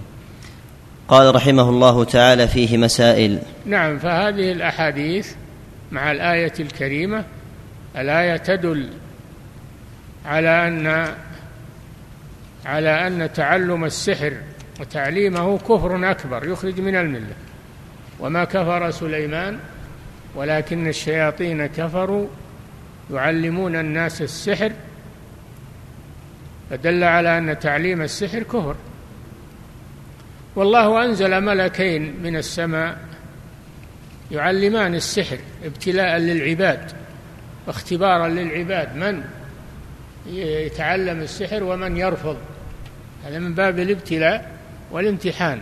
قال 1.08 1.36
رحمه 1.36 1.70
الله 1.70 2.04
تعالى 2.04 2.48
فيه 2.48 2.78
مسائل. 2.78 3.40
نعم 3.66 4.00
فهذه 4.00 4.52
الأحاديث 4.52 5.34
مع 5.92 6.12
الآية 6.12 6.54
الكريمة 6.60 7.26
الآية 7.98 8.38
تدل 8.38 8.90
على 10.26 10.68
أن 10.68 11.08
على 12.66 13.08
أن 13.08 13.34
تعلم 13.34 13.86
السحر 13.86 14.34
وتعليمه 14.80 15.58
كفر 15.58 16.12
أكبر 16.12 16.48
يخرج 16.48 16.82
من 16.82 16.96
الملة. 16.96 17.36
وما 18.24 18.44
كفر 18.44 18.92
سليمان 18.92 19.60
ولكن 20.36 20.88
الشياطين 20.88 21.66
كفروا 21.66 22.28
يعلمون 23.14 23.76
الناس 23.76 24.22
السحر 24.22 24.72
فدل 26.70 27.04
على 27.04 27.38
أن 27.38 27.60
تعليم 27.60 28.02
السحر 28.02 28.44
كفر. 28.44 28.76
والله 30.56 31.06
أنزل 31.06 31.42
ملكين 31.42 32.16
من 32.24 32.36
السماء 32.36 32.98
يعلمان 34.32 34.96
السحر 34.96 35.38
ابتلاء 35.66 36.18
للعباد 36.18 36.92
واختبارا 37.68 38.28
للعباد 38.28 38.96
من 38.96 39.24
يتعلم 40.28 41.22
السحر 41.22 41.64
ومن 41.64 41.98
يرفض. 41.98 42.38
هذا 43.26 43.40
من 43.40 43.54
باب 43.54 43.80
الابتلاء 43.80 44.52
والامتحان. 44.92 45.62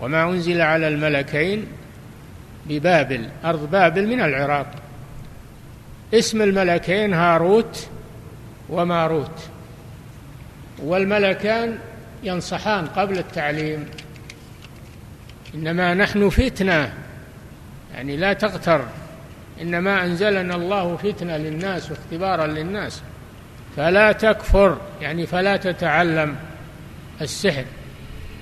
وما 0.00 0.24
أنزل 0.24 0.60
على 0.60 0.88
الملكين 0.88 1.66
ببابل 2.66 3.28
أرض 3.44 3.70
بابل 3.70 4.06
من 4.06 4.20
العراق. 4.20 4.66
اسم 6.14 6.42
الملكين 6.42 7.14
هاروت 7.14 7.88
وماروت. 8.68 9.40
والملكان 10.78 11.78
ينصحان 12.22 12.86
قبل 12.86 13.18
التعليم 13.18 13.86
إنما 15.54 15.94
نحن 15.94 16.28
فتنة 16.28 16.92
يعني 17.94 18.16
لا 18.16 18.32
تغتر 18.32 18.84
إنما 19.60 20.04
أنزلنا 20.04 20.54
الله 20.54 20.96
فتنة 20.96 21.36
للناس 21.36 21.90
واختبارا 21.90 22.46
للناس. 22.46 23.02
فلا 23.76 24.12
تكفر 24.12 24.78
يعني 25.00 25.26
فلا 25.26 25.56
تتعلم 25.56 26.36
السحر. 27.20 27.64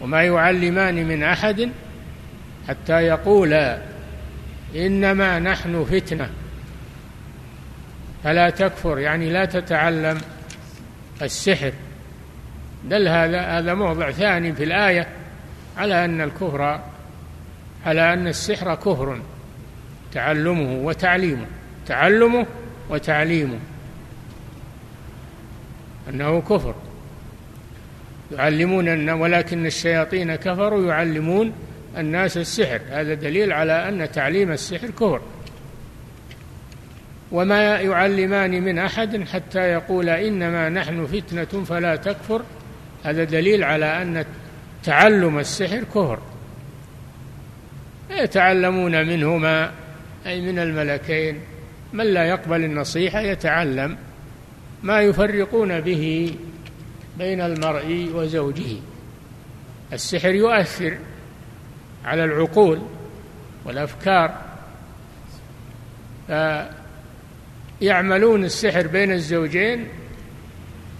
وما 0.00 0.22
يعلمان 0.22 0.94
من 1.08 1.22
أحد 1.22 1.70
حتى 2.68 2.92
يقولا 2.92 3.78
إنما 4.76 5.38
نحن 5.38 5.84
فتنة. 5.84 6.30
فلا 8.24 8.50
تكفر 8.50 8.98
يعني 8.98 9.30
لا 9.30 9.44
تتعلم 9.44 10.20
السحر. 11.22 11.72
دل 12.84 13.08
هذا 13.08 13.40
هذا 13.40 13.74
موضع 13.74 14.10
ثاني 14.10 14.52
في 14.52 14.64
الآية 14.64 15.06
على 15.76 16.04
أن 16.04 16.20
الكفر 16.20 16.80
على 17.86 18.12
أن 18.12 18.26
السحر 18.26 18.74
كفر 18.74 19.20
تعلمه 20.12 20.72
وتعليمه 20.72 21.46
تعلمه 21.86 22.46
وتعليمه. 22.90 23.58
أنه 26.08 26.40
كفر. 26.40 26.74
يعلمون 28.32 29.10
ولكن 29.10 29.66
الشياطين 29.66 30.34
كفروا 30.34 30.86
يعلمون 30.86 31.52
الناس 31.98 32.36
السحر. 32.36 32.80
هذا 32.90 33.14
دليل 33.14 33.52
على 33.52 33.88
أن 33.88 34.12
تعليم 34.12 34.52
السحر 34.52 34.90
كفر. 34.90 35.20
وما 37.32 37.80
يعلمان 37.80 38.62
من 38.62 38.78
أحد 38.78 39.24
حتى 39.24 39.58
يقول 39.58 40.08
إنما 40.08 40.68
نحن 40.68 41.06
فتنة 41.06 41.64
فلا 41.64 41.96
تكفر. 41.96 42.42
هذا 43.04 43.24
دليل 43.24 43.64
على 43.64 44.02
أن 44.02 44.24
تعلم 44.84 45.38
السحر 45.38 45.84
كفر. 45.84 46.18
يتعلمون 48.10 49.06
منهما 49.06 49.70
أي 50.26 50.40
من 50.40 50.58
الملكين. 50.58 51.40
من 51.92 52.04
لا 52.04 52.24
يقبل 52.24 52.64
النصيحة 52.64 53.20
يتعلم. 53.20 53.96
ما 54.82 55.00
يفرقون 55.00 55.80
به 55.80 56.34
بين 57.18 57.40
المرء 57.40 58.10
وزوجه. 58.14 58.76
السحر 59.92 60.28
يؤثر 60.28 60.98
على 62.04 62.24
العقول 62.24 62.82
والأفكار. 63.64 64.34
فيعملون 67.80 68.44
السحر 68.44 68.86
بين 68.86 69.12
الزوجين 69.12 69.88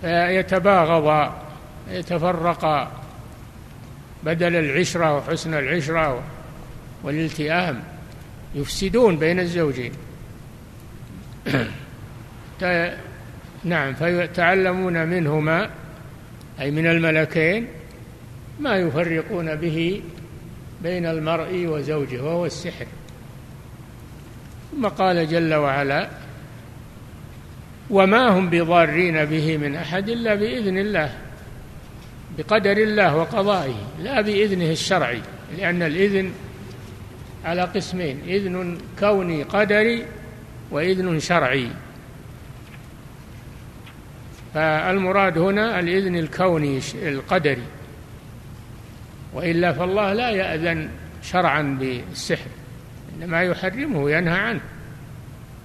فيتباغضا 0.01 1.43
يتفرقا 1.91 2.93
بدل 4.23 4.57
العشرة 4.57 5.17
وحسن 5.17 5.55
العشرة 5.55 6.23
والالتئام. 7.03 7.83
يفسدون 8.55 9.19
بين 9.19 9.41
الزوجين. 9.41 9.93
نعم 13.65 13.95
فيتعلمون 13.95 15.07
منهما 15.07 15.71
أي 16.61 16.71
من 16.71 16.87
الملكين 16.87 17.67
ما 18.61 18.77
يفرقون 18.77 19.55
به 19.55 20.03
بين 20.83 21.07
المرء 21.07 21.67
وزوجه 21.67 22.23
وهو 22.23 22.47
السحر. 22.47 22.87
ثم 24.73 24.89
قال 24.89 25.29
جل 25.29 25.55
وعلا 25.55 26.09
وما 27.91 28.29
هم 28.29 28.51
بضارين 28.51 29.25
به 29.25 29.57
من 29.57 29.75
أحد 29.75 30.09
إلا 30.09 30.35
بإذن 30.35 30.79
الله 30.79 31.13
بقدر 32.39 32.77
الله 32.77 33.17
وقضائه 33.17 33.77
لا 34.03 34.21
بإذنه 34.21 34.71
الشرعي 34.71 35.21
لأن 35.59 35.83
الإذن 35.83 36.33
على 37.45 37.63
قسمين 37.63 38.21
إذن 38.27 38.79
كوني 39.01 39.43
قدري 39.43 40.05
وإذن 40.71 41.21
شرعي. 41.21 41.69
فالمراد 44.55 45.39
هنا 45.39 45.81
الإذن 45.81 46.17
الكوني 46.17 46.81
القدري. 46.95 47.63
وإلا 49.35 49.73
فالله 49.73 50.13
لا 50.13 50.31
يأذن 50.31 50.89
شرعا 51.23 51.63
بالسحر 51.81 52.51
إنما 53.17 53.43
يحرمه 53.43 54.03
وينهى 54.03 54.39
عنه 54.39 54.61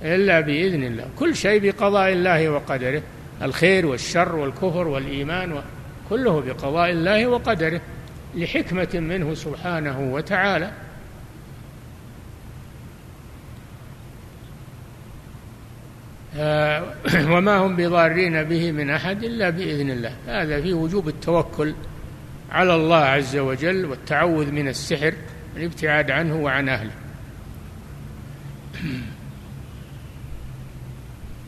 إلا 0.04 0.40
بإذن 0.40 0.84
الله. 0.84 1.06
كل 1.20 1.36
شيء 1.36 1.60
بقضاء 1.60 2.12
الله 2.12 2.50
وقدره 2.50 3.02
الخير 3.42 3.86
والشر 3.86 4.36
والكفر 4.36 4.88
والإيمان 4.88 5.62
كله 6.10 6.42
بقضاء 6.42 6.92
الله 6.92 7.28
وقدره 7.28 7.82
لحكمة 8.36 8.90
منه 8.94 9.34
سبحانه 9.34 10.00
وتعالى. 10.14 10.72
وما 17.34 17.58
هم 17.58 17.76
بضارين 17.76 18.44
به 18.44 18.72
من 18.72 18.90
أحد 18.90 19.24
إلا 19.24 19.50
بإذن 19.50 19.90
الله. 19.90 20.16
هذا 20.28 20.62
في 20.62 20.74
وجوب 20.74 21.08
التوكل 21.08 21.74
على 22.52 22.76
الله 22.76 22.98
عز 22.98 23.38
وجل 23.38 23.86
والتعوذ 23.86 24.52
من 24.52 24.68
السحر 24.68 25.14
والابتعاد 25.56 26.12
عنه 26.12 26.36
وعن 26.36 26.70
أهله. 26.70 26.92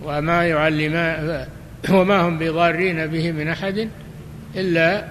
وما 0.06 0.48
يعلمان 0.48 1.48
وما 1.96 2.22
هم 2.22 2.40
بضارين 2.40 3.08
به 3.08 3.32
من 3.32 3.48
أحد 3.48 3.90
إلا 4.56 5.08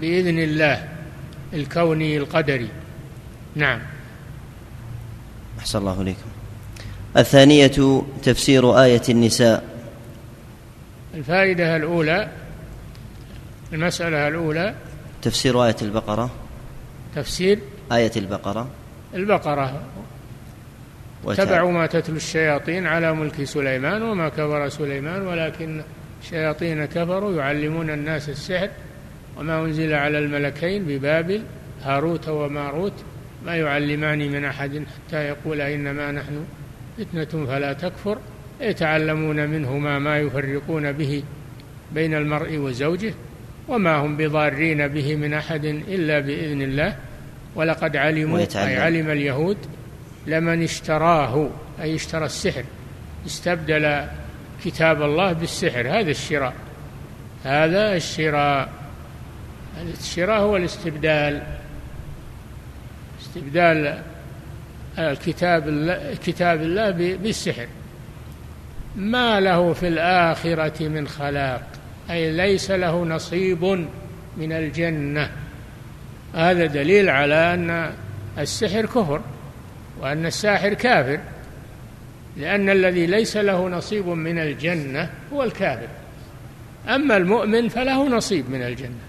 بإذن 0.00 0.38
الله 0.38 0.88
الكوني 1.52 2.16
القدري. 2.16 2.68
نعم. 3.54 3.80
أحسن 5.58 5.78
الله 5.78 6.02
إليكم. 6.02 6.35
الثانية 7.16 8.02
تفسير 8.22 8.82
آية 8.82 9.02
النساء. 9.08 9.64
الفائدة 11.14 11.76
الأولى 11.76 12.28
المسألة 13.72 14.28
الأولى 14.28 14.74
تفسير 15.22 15.64
آية 15.64 15.76
البقرة. 15.82 16.30
تفسير 17.14 17.58
آية 17.92 18.12
البقرة. 18.16 18.68
البقرة. 19.14 19.82
اتبعوا 21.26 21.72
ما 21.72 21.86
تتلو 21.86 22.16
الشياطين 22.16 22.86
على 22.86 23.12
ملك 23.12 23.44
سليمان 23.44 24.02
وما 24.02 24.28
كفر 24.28 24.68
سليمان 24.68 25.26
ولكن 25.26 25.82
الشياطين 26.22 26.84
كفروا 26.84 27.36
يعلمون 27.36 27.90
الناس 27.90 28.28
السحر 28.28 28.70
وما 29.38 29.60
أنزل 29.60 29.94
على 29.94 30.18
الملكين 30.18 30.84
ببابل 30.84 31.42
هاروت 31.82 32.28
وماروت. 32.28 32.92
ما 33.46 33.56
يعلمان 33.56 34.18
من 34.18 34.44
أحد 34.44 34.82
حتى 35.08 35.16
يقول 35.16 35.60
إنما 35.60 36.12
نحن 36.12 36.44
فتنة 36.98 37.46
فلا 37.46 37.72
تكفر 37.72 38.18
يتعلمون 38.60 39.48
منهما 39.48 39.98
ما 39.98 40.18
يفرقون 40.18 40.92
به 40.92 41.22
بين 41.92 42.14
المرء 42.14 42.56
وزوجه 42.56 43.14
وما 43.68 43.96
هم 43.96 44.16
بضارين 44.16 44.88
به 44.88 45.16
من 45.16 45.34
أحد 45.34 45.64
إلا 45.64 46.20
بإذن 46.20 46.62
الله. 46.62 46.96
ولقد 47.54 47.96
علموا 47.96 48.38
أي 48.38 48.76
علم 48.76 49.10
اليهود 49.10 49.58
لمن 50.26 50.62
اشتراه 50.62 51.50
أي 51.80 51.94
اشترى 51.94 52.26
السحر 52.26 52.64
استبدل 53.26 54.04
كتاب 54.64 55.02
الله 55.02 55.32
بالسحر. 55.32 55.88
هذا 55.88 56.10
الشراء 56.10 56.54
هذا 57.44 57.96
الشراء 57.96 58.68
الشراء 60.00 60.40
هو 60.40 60.56
الاستبدال 60.56 61.42
استبدال 63.20 64.02
الكتاب 64.98 65.98
كتاب 66.26 66.62
الله 66.62 66.90
بالسحر. 67.16 67.66
ما 68.96 69.40
له 69.40 69.72
في 69.72 69.88
الآخرة 69.88 70.88
من 70.88 71.08
خلاق 71.08 71.62
أي 72.10 72.32
ليس 72.32 72.70
له 72.70 73.04
نصيب 73.04 73.64
من 74.36 74.52
الجنة. 74.52 75.30
هذا 76.34 76.66
دليل 76.66 77.10
على 77.10 77.54
أن 77.54 77.92
السحر 78.38 78.86
كفر 78.86 79.20
وأن 80.00 80.26
الساحر 80.26 80.74
كافر 80.74 81.20
لأن 82.36 82.70
الذي 82.70 83.06
ليس 83.06 83.36
له 83.36 83.68
نصيب 83.68 84.06
من 84.06 84.38
الجنة 84.38 85.10
هو 85.32 85.42
الكافر. 85.42 85.88
أما 86.88 87.16
المؤمن 87.16 87.68
فله 87.68 88.08
نصيب 88.08 88.50
من 88.50 88.62
الجنة 88.62 89.06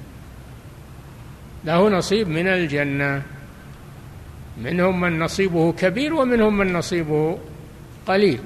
له 1.65 1.89
نصيب 1.89 2.28
من 2.28 2.47
الجنة. 2.47 3.21
منهم 4.62 5.02
من 5.02 5.20
نصيبه 5.20 5.72
كبير 5.72 6.13
ومنهم 6.13 6.58
من 6.58 6.74
نصيبه 6.74 7.39
قليل. 8.08 8.39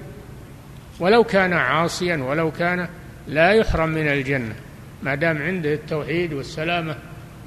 ولو 0.99 1.23
كان 1.23 1.53
عاصيا 1.53 2.17
ولو 2.17 2.51
كان 2.51 2.87
لا 3.27 3.51
يحرم 3.51 3.89
من 3.89 4.07
الجنة. 4.07 4.55
ما 5.03 5.15
دام 5.15 5.41
عنده 5.41 5.73
التوحيد 5.73 6.33
والسلامة 6.33 6.95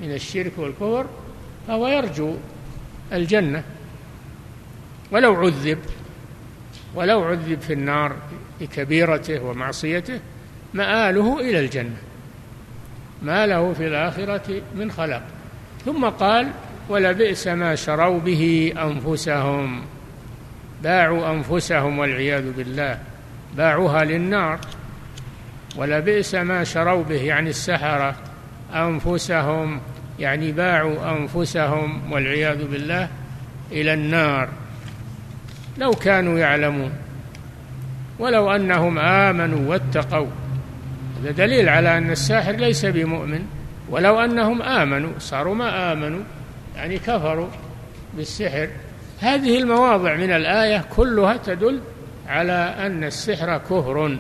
من 0.01 0.13
الشرك 0.13 0.53
والكفر 0.57 1.07
فهو 1.69 1.89
يرجو 1.89 2.35
الجنة. 3.13 3.63
ولو 5.11 5.35
عذب 5.35 5.79
ولو 6.95 7.25
عذب 7.25 7.61
في 7.61 7.73
النار 7.73 8.17
بكبيرته 8.61 9.45
ومعصيته 9.45 10.21
مآله 10.75 11.41
إلى 11.41 11.61
الجنة. 11.61 11.97
ما 13.23 13.47
له 13.47 13.73
في 13.73 13.87
الآخرة 13.87 14.63
من 14.77 14.91
خلاق. 14.91 15.23
ثم 15.85 16.05
قال 16.05 16.51
ولبئس 16.89 17.47
ما 17.47 17.75
شروا 17.75 18.21
به 18.21 18.73
أنفسهم. 18.83 19.83
باعوا 20.83 21.31
أنفسهم 21.31 21.99
والعياذ 21.99 22.53
بالله. 22.53 22.99
باعوها 23.57 24.05
للنار. 24.05 24.59
ولبئس 25.77 26.35
ما 26.35 26.65
شروا 26.65 27.03
به 27.03 27.23
يعني 27.23 27.51
السحرة. 27.51 28.15
أنفسهم 28.75 29.81
يعني 30.19 30.53
باعوا 30.53 31.19
أنفسهم 31.19 32.13
والعياذ 32.13 32.65
بالله 32.65 33.09
إلى 33.73 33.95
النار. 33.95 34.49
لو 35.79 35.91
كانوا 35.91 36.39
يعلمون. 36.39 36.93
ولو 38.19 38.51
أنهم 38.51 38.99
آمنوا 38.99 39.71
واتقوا. 39.71 40.27
هذا 41.23 41.31
دليل 41.31 41.69
على 41.69 41.99
أن 41.99 42.11
الساحر 42.11 42.53
ليس 42.53 42.87
بمؤمن. 42.87 43.47
ولو 43.91 44.21
أنهم 44.21 44.63
آمنوا 44.63 45.11
صاروا 45.19 45.55
ما 45.55 45.93
آمنوا 45.93 46.21
يعني 46.77 46.99
كفروا 46.99 47.49
بالسحر. 48.17 48.69
هذه 49.21 49.59
المواضع 49.59 50.15
من 50.17 50.31
الآية 50.31 50.85
كلها 50.97 51.37
تدل 51.37 51.81
على 52.29 52.75
أن 52.79 53.05
السحر 53.05 53.59
كفر 53.59 54.17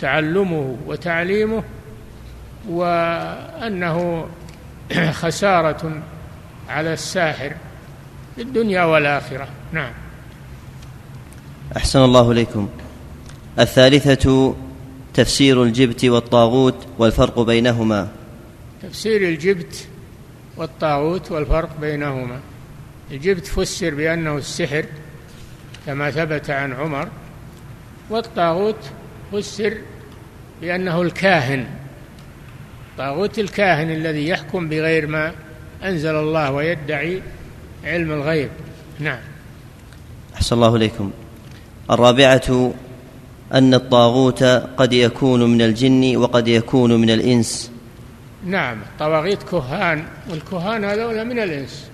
تعلمه 0.00 0.76
وتعليمه 0.86 1.62
وأنه 2.68 4.26
خسارة 5.22 6.02
على 6.68 6.92
الساحر 6.92 7.52
في 8.36 8.42
الدنيا 8.42 8.84
والآخرة. 8.84 9.48
نعم. 9.72 9.92
أحسن 11.76 11.98
الله 11.98 12.32
إليكم. 12.32 12.68
الثالثة 13.58 14.54
تفسير 15.14 15.62
الجبت 15.62 16.04
والطاغوت 16.04 16.86
والفرق 16.98 17.40
بينهما. 17.40 18.08
تفسير 18.82 19.28
الجبت 19.28 19.88
والطاغوت 20.58 21.32
والفرق 21.32 21.80
بينهما. 21.80 22.40
الجبت 23.10 23.46
فسر 23.46 23.94
بأنه 23.94 24.36
السحر 24.36 24.84
كما 25.86 26.10
ثبت 26.10 26.50
عن 26.50 26.72
عمر 26.72 27.08
والطاغوت 28.10 28.76
فسر 29.32 29.74
بأنه 30.60 31.02
الكاهن. 31.02 31.66
طاغوت 32.98 33.38
الكاهن 33.38 33.90
الذي 33.90 34.28
يحكم 34.28 34.68
بغير 34.68 35.06
ما 35.06 35.32
أنزل 35.84 36.16
الله 36.16 36.50
ويدعي 36.50 37.22
علم 37.84 38.12
الغيب. 38.12 38.48
نعم. 38.98 39.18
أحسن 40.34 40.56
الله 40.56 40.76
إليكم. 40.76 41.10
الرابعة 41.90 42.72
أن 43.54 43.74
الطاغوت 43.74 44.42
قد 44.76 44.92
يكون 44.92 45.44
من 45.50 45.62
الجن 45.62 46.16
وقد 46.16 46.48
يكون 46.48 47.00
من 47.00 47.10
الإنس. 47.10 47.70
نعم 48.46 48.78
طواغيت 48.98 49.42
كهان 49.42 50.04
والكهان 50.30 50.84
هذول 50.84 51.24
من 51.24 51.38
الإنس. 51.38 51.90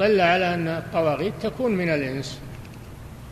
دل 0.00 0.20
على 0.20 0.54
أن 0.54 0.68
الطواغيت 0.68 1.32
تكون 1.42 1.72
من 1.72 1.88
الإنس 1.88 2.38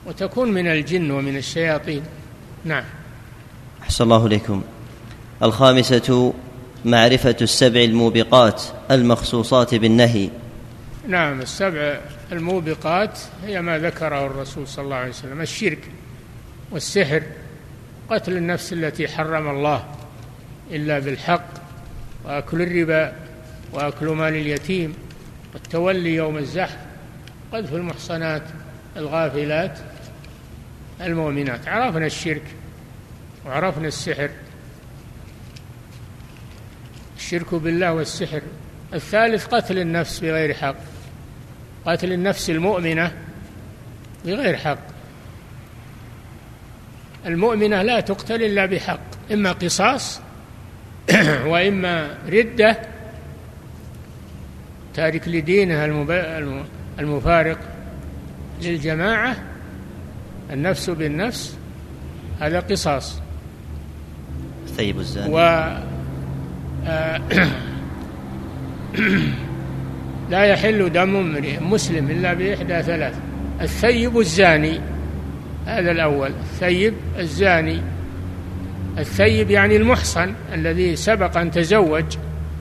وتكون 0.07 0.53
من 0.53 0.67
الجن 0.67 1.11
ومن 1.11 1.37
الشياطين. 1.37 2.03
نعم. 2.65 2.85
أحسن 3.83 4.05
الله 4.05 4.27
إليكم. 4.27 4.63
الخامسة 5.43 6.35
معرفة 6.85 7.37
السبع 7.43 7.81
الموبقات 7.81 8.63
المخصوصات 8.91 9.75
بالنهي. 9.75 10.31
نعم 11.09 11.41
السبع 11.41 12.01
الموبقات 12.33 13.19
هي 13.47 13.63
ما 13.63 13.79
ذكره 13.79 14.27
الرسول 14.27 14.69
صلى 14.69 14.85
الله 14.85 14.97
عليه 14.97 15.09
وسلم 15.09 15.41
الشرك 15.41 15.79
والسحر 16.71 17.23
قتل 18.11 18.37
النفس 18.37 18.73
التي 18.73 19.09
حرم 19.09 19.49
الله 19.49 19.85
إلا 20.71 20.99
بالحق 20.99 21.60
وأكل 22.25 22.63
الربا 22.63 23.13
وأكل 23.73 24.07
مال 24.07 24.35
اليتيم 24.35 24.95
والتولي 25.55 26.15
يوم 26.15 26.39
الزحف 26.39 26.79
قذف 27.53 27.75
المحصنات 27.75 28.43
الغافلات 28.97 29.79
المؤمنات. 31.01 31.69
عرفنا 31.69 32.07
الشرك 32.07 32.43
وعرفنا 33.47 33.89
السحر. 33.89 34.31
الشرك 37.17 37.55
بالله 37.55 37.93
والسحر. 37.93 38.43
الثالث 38.95 39.47
قتل 39.47 39.79
النفس 39.79 40.21
بغير 40.21 40.55
حق. 40.55 40.77
قتل 41.87 42.13
النفس 42.13 42.51
المؤمنة 42.51 43.13
بغير 44.25 44.57
حق. 44.57 44.79
المؤمنة 47.27 47.83
لا 47.83 48.01
تقتل 48.01 48.43
إلا 48.43 48.67
بحق 48.67 49.01
إما 49.33 49.53
قصاص 49.53 50.21
وإما 51.53 52.09
ردة 52.29 52.77
تارك 54.95 55.29
لدينها 55.29 55.85
المفارق 56.99 57.59
للجماعة 58.63 59.37
النفس 60.53 60.91
بالنفس 60.91 61.57
هذا 62.41 62.61
قصاص. 62.61 63.21
ثيب 64.77 64.99
الزاني. 64.99 65.35
و 65.35 65.39
لا 70.31 70.45
يحل 70.45 70.93
دم 70.93 71.17
امرئ 71.17 71.61
مسلم 71.61 72.11
إلا 72.11 72.35
بإحدى 72.35 72.83
ثلاث. 72.83 73.15
الثيب 73.61 74.19
الزاني 74.19 74.81
هذا 75.67 75.91
الأول. 75.91 76.31
الثيب 76.31 76.95
الزاني 77.19 77.83
الثيب 79.01 79.51
يعني 79.51 79.77
المحصن 79.77 80.35
الذي 80.55 80.97
سبق 80.97 81.37
أن 81.37 81.51
تزوج 81.51 82.05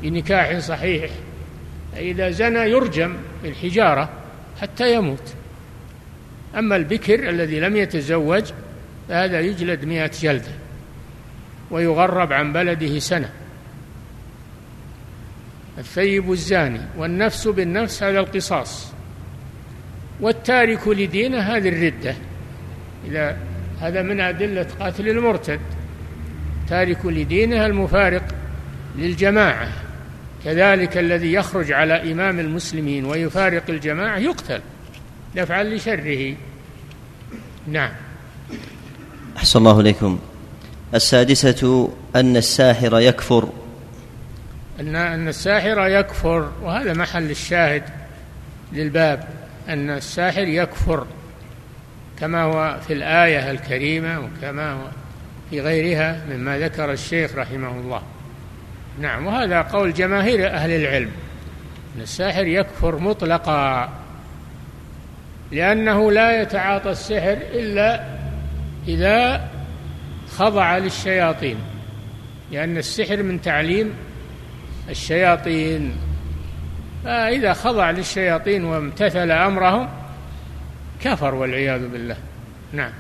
بنكاح 0.02 0.60
صحيح. 0.60 1.12
إذا 1.98 2.30
زنى 2.30 2.60
يرجم 2.60 3.16
بالحجارة 3.44 4.10
حتى 4.62 4.94
يموت. 4.94 5.34
أما 6.58 6.76
البكر 6.76 7.30
الذي 7.30 7.60
لم 7.60 7.76
يتزوج 7.76 8.44
فهذا 9.10 9.40
يجلد 9.40 9.86
مئة 9.86 10.12
جلدة 10.22 10.52
ويغرب 11.72 12.34
عن 12.34 12.54
بلده 12.54 13.00
سنة. 13.00 13.30
الثيب 15.78 16.32
الزاني 16.32 16.82
والنفس 16.98 17.48
بالنفس 17.48 18.04
هذا 18.04 18.20
القصاص. 18.20 18.92
والتارك 20.22 20.88
لدينه 20.88 21.40
هذه 21.40 21.70
الردة. 21.70 22.16
إذا 23.08 23.38
هذا 23.82 24.02
من 24.02 24.22
أدلة 24.22 24.68
قاتل 24.80 25.10
المرتد. 25.10 25.60
تارك 26.70 27.06
لدينه 27.06 27.66
المفارق 27.66 28.24
للجماعة. 28.96 29.68
كذلك 30.46 30.98
الذي 30.98 31.34
يخرج 31.34 31.72
على 31.72 32.12
إمام 32.12 32.40
المسلمين 32.40 33.06
ويفارق 33.06 33.64
الجماعة 33.70 34.18
يقتل 34.18 34.62
دفعا 35.36 35.64
لشره. 35.64 36.36
نعم. 37.68 37.92
أحسن 39.38 39.60
الله 39.60 39.80
إليكم. 39.80 40.20
السادسة 40.94 41.90
أن 42.16 42.38
الساحر 42.38 43.00
يكفر. 43.00 43.50
أن 44.80 44.96
أن 44.96 45.28
الساحر 45.28 45.88
يكفر 45.88 46.52
وهذا 46.62 46.94
محل 46.94 47.30
الشاهد 47.30 47.84
للباب. 48.74 49.28
أن 49.70 49.90
الساحر 49.90 50.44
يكفر 50.44 51.06
كما 52.20 52.44
هو 52.44 52.80
في 52.88 52.94
الآية 52.94 53.52
الكريمة 53.52 54.20
وكما 54.20 54.72
هو 54.74 54.88
في 55.50 55.62
غيرها 55.62 56.22
مما 56.30 56.60
ذكر 56.60 56.92
الشيخ 56.92 57.36
رحمه 57.36 57.72
الله. 57.72 58.02
نعم 59.02 59.26
وهذا 59.26 59.62
قول 59.62 59.94
جماهير 59.94 60.48
أهل 60.48 60.72
العلم. 60.72 61.12
أن 61.96 62.02
الساحر 62.02 62.48
يكفر 62.48 63.00
مطلقا 63.00 63.90
لأنه 65.52 66.12
لا 66.12 66.42
يتعاطى 66.42 66.92
السحر 66.92 67.38
إلا 67.54 68.04
إذا 68.88 69.50
خضع 70.38 70.78
للشياطين 70.78 71.58
لأن 72.52 72.78
السحر 72.78 73.24
من 73.24 73.42
تعليم 73.42 73.94
الشياطين. 74.90 75.96
فإذا 77.04 77.54
خضع 77.54 77.92
للشياطين 77.92 78.64
وامتثل 78.64 79.32
أمرهم 79.32 79.90
كفر 81.04 81.36
والعياذ 81.36 81.88
بالله. 81.88 82.16
نعم. 82.74 82.92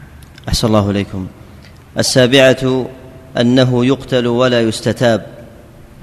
أحسن 0.47 0.67
الله 0.67 0.89
إليكم. 0.89 1.27
السابعة 1.97 2.89
أنه 3.37 3.85
يقتل 3.85 4.27
ولا 4.27 4.61
يستتاب. 4.61 5.27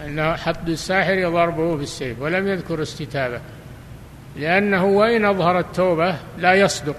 أنه 0.06 0.36
حد 0.36 0.68
الساحر 0.68 1.30
ضربه 1.30 1.76
بالسيف 1.76 2.20
ولم 2.20 2.48
يذكر 2.48 2.82
استتابة 2.82 3.40
لأنه 4.36 4.84
وإن 4.84 5.24
أظهر 5.24 5.58
التوبة 5.58 6.14
لا 6.38 6.54
يصدق 6.54 6.96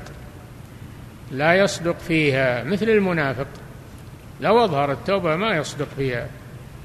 لا 1.31 1.53
يصدق 1.55 1.99
فيها 1.99 2.63
مثل 2.63 2.89
المنافق. 2.89 3.47
لو 4.41 4.65
أظهر 4.65 4.91
التوبة 4.91 5.35
ما 5.35 5.57
يصدق 5.57 5.87
فيها 5.97 6.27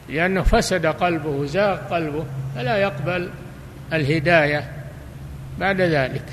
لأنه 0.08 0.42
فسد 0.42 0.86
قلبه 0.86 1.44
زاغ 1.44 1.76
قلبه 1.76 2.24
فلا 2.54 2.76
يقبل 2.76 3.30
الهداية 3.92 4.72
بعد 5.58 5.80
ذلك. 5.80 6.24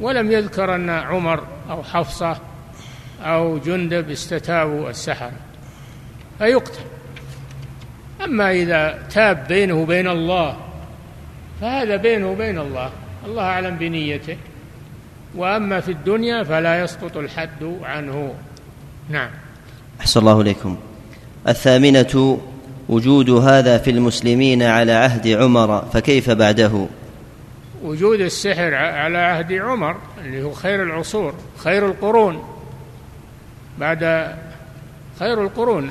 ولم 0.00 0.32
يذكر 0.32 0.74
أن 0.74 0.90
عمر 0.90 1.46
أو 1.70 1.82
حفصة 1.82 2.36
أو 3.22 3.58
جندب 3.58 4.10
استتابوا 4.10 4.90
السحرة 4.90 5.32
فيقتل. 6.38 6.80
أما 8.24 8.52
إذا 8.52 8.98
تاب 9.10 9.46
بينه 9.48 9.74
وبين 9.74 10.08
الله 10.08 10.56
فهذا 11.60 11.96
بينه 11.96 12.30
وبين 12.30 12.58
الله. 12.58 12.90
الله 13.26 13.42
أعلم 13.42 13.76
بنيته. 13.76 14.36
وأما 15.34 15.80
في 15.80 15.92
الدنيا 15.92 16.42
فلا 16.42 16.84
يسقط 16.84 17.16
الحد 17.16 17.78
عنه. 17.82 18.34
نعم. 19.08 19.30
أحسن 20.00 20.20
الله 20.20 20.40
إليكم. 20.40 20.76
الثامنة 21.48 22.40
وجود 22.88 23.30
هذا 23.30 23.78
في 23.78 23.90
المسلمين 23.90 24.62
على 24.62 24.92
عهد 24.92 25.28
عمر 25.28 25.84
فكيف 25.92 26.30
بعده؟ 26.30 26.86
وجود 27.82 28.20
السحر 28.20 28.74
على 28.74 29.18
عهد 29.18 29.52
عمر 29.52 29.96
اللي 30.24 30.42
هو 30.42 30.52
خير 30.52 30.82
العصور 30.82 31.34
خير 31.56 31.86
القرون. 31.86 32.51
بعد 33.78 34.34
خير 35.18 35.42
القرون 35.42 35.90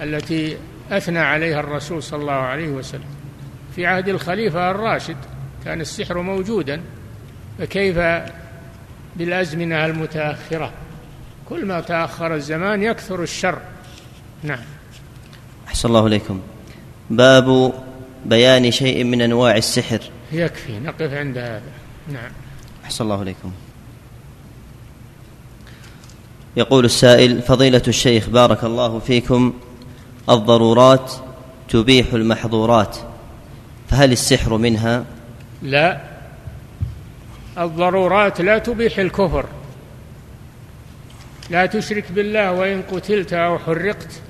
التي 0.00 0.56
أثنى 0.90 1.18
عليها 1.18 1.60
الرسول 1.60 2.02
صلى 2.02 2.20
الله 2.20 2.32
عليه 2.32 2.68
وسلم. 2.68 3.04
في 3.76 3.86
عهد 3.86 4.08
الخليفة 4.08 4.70
الراشد 4.70 5.16
كان 5.64 5.80
السحر 5.80 6.18
موجودا 6.18 6.80
فكيف 7.58 7.98
بالأزمنة 9.16 9.86
المتأخرة؟ 9.86 10.72
كل 11.48 11.66
ما 11.66 11.80
تأخر 11.80 12.34
الزمان 12.34 12.82
يكثر 12.82 13.22
الشر. 13.22 13.58
نعم. 14.42 14.64
أحسن 15.68 15.88
الله 15.88 16.06
إليكم. 16.06 16.40
باب 17.10 17.72
بيان 18.24 18.70
شيء 18.70 19.04
من 19.04 19.22
أنواع 19.22 19.56
السحر. 19.56 20.00
يكفي. 20.32 20.78
نقف 20.78 21.12
عند 21.12 21.38
هذا. 21.38 21.72
نعم. 22.08 22.32
أحسن 22.84 23.04
الله 23.04 23.22
إليكم. 23.22 23.52
يقول 26.56 26.84
السائل 26.84 27.42
فضيلة 27.42 27.82
الشيخ 27.88 28.28
بارك 28.28 28.64
الله 28.64 28.98
فيكم 28.98 29.52
الضرورات 30.30 31.12
تبيح 31.68 32.12
المحظورات 32.12 32.96
فهل 33.88 34.12
السحر 34.12 34.56
منها؟ 34.56 35.04
لا. 35.62 36.00
الضرورات 37.58 38.40
لا 38.40 38.58
تبيح 38.58 38.98
الكفر. 38.98 39.46
لا 41.50 41.66
تشرك 41.66 42.04
بالله 42.12 42.52
وإن 42.52 42.82
قتلت 42.82 43.32
أو 43.32 43.58
حرقت 43.58 44.20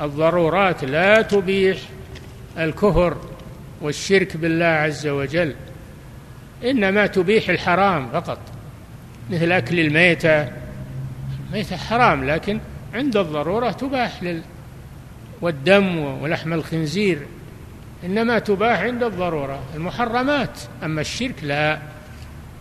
الضرورات 0.00 0.84
لا 0.84 1.22
تبيح 1.22 1.78
الكفر 2.58 3.16
والشرك 3.82 4.36
بالله 4.36 4.64
عز 4.64 5.06
وجل. 5.06 5.54
إنما 6.64 7.06
تبيح 7.06 7.48
الحرام 7.48 8.08
فقط 8.12 8.38
مثل 9.30 9.52
أكل 9.52 9.80
الميتة 9.80 10.63
الميتة 11.46 11.76
حرام 11.76 12.24
لكن 12.24 12.60
عند 12.94 13.16
الضرورة 13.16 13.70
تباح 13.70 14.22
لل 14.22 14.42
والدم 15.40 15.98
ولحم 15.98 16.52
الخنزير 16.52 17.26
إنما 18.04 18.38
تباح 18.38 18.80
عند 18.80 19.02
الضرورة. 19.02 19.58
المحرمات 19.74 20.60
أما 20.82 21.00
الشرك 21.00 21.34
لا 21.42 21.78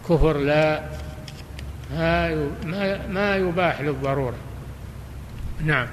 كفر 0.10 0.38
لا 0.38 0.84
ما 3.10 3.36
يباح 3.36 3.82
للضرورة. 3.82 4.36
نعم. 5.65 5.88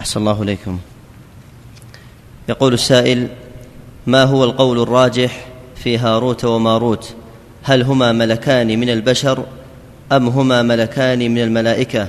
أحسن 0.00 0.20
الله 0.20 0.42
إليكم. 0.42 0.78
يقول 2.48 2.74
السائل 2.74 3.28
ما 4.06 4.24
هو 4.24 4.44
القول 4.44 4.82
الراجح 4.82 5.46
في 5.76 5.98
هاروت 5.98 6.44
وماروت؟ 6.44 7.14
هل 7.62 7.82
هما 7.82 8.12
ملكان 8.12 8.80
من 8.80 8.90
البشر 8.90 9.46
أم 10.12 10.28
هما 10.28 10.62
ملكان 10.62 11.18
من 11.18 11.38
الملائكة 11.38 12.08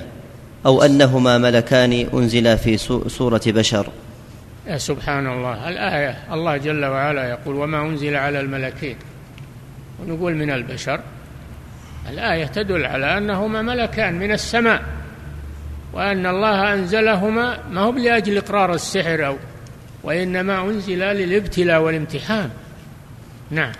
أو 0.66 0.82
أنهما 0.82 1.38
ملكان 1.38 2.08
أنزلا 2.14 2.56
في 2.56 2.78
سورة 3.08 3.42
بشر؟ 3.48 3.88
يا 4.68 4.78
سبحان 4.78 5.28
الله 5.28 5.70
الآية 5.70 6.18
الله 6.34 6.58
جل 6.58 6.86
وعلا 6.86 7.30
يقول 7.30 7.56
وما 7.56 7.82
أنزل 7.82 8.16
على 8.16 8.40
الملكين. 8.40 8.96
ونقول 10.00 10.36
من 10.36 10.52
البشر. 10.52 11.00
الآية 12.10 12.46
تدل 12.46 12.86
على 12.86 13.18
أنهما 13.18 13.62
ملكان 13.62 14.20
من 14.20 14.32
السماء 14.32 14.84
وأن 15.94 16.26
الله 16.26 16.74
أنزلهما 16.74 17.58
ما 17.72 17.82
هو 17.82 17.92
لأجل 17.92 18.38
إقرار 18.38 18.74
السحر 18.74 19.26
أو 19.26 19.36
وإنما 20.04 20.62
أنزل 20.62 21.00
للابتلاء 21.00 21.82
والامتحان. 21.82 22.50
نعم. 23.52 23.72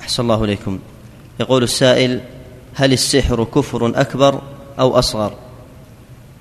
أحسن 0.00 0.22
الله 0.22 0.44
إليكم. 0.44 0.78
يقول 1.40 1.62
السائل 1.62 2.20
هل 2.74 2.92
السحر 2.92 3.44
كفر 3.44 4.00
أكبر 4.00 4.42
أو 4.78 4.98
أصغر؟ 4.98 5.38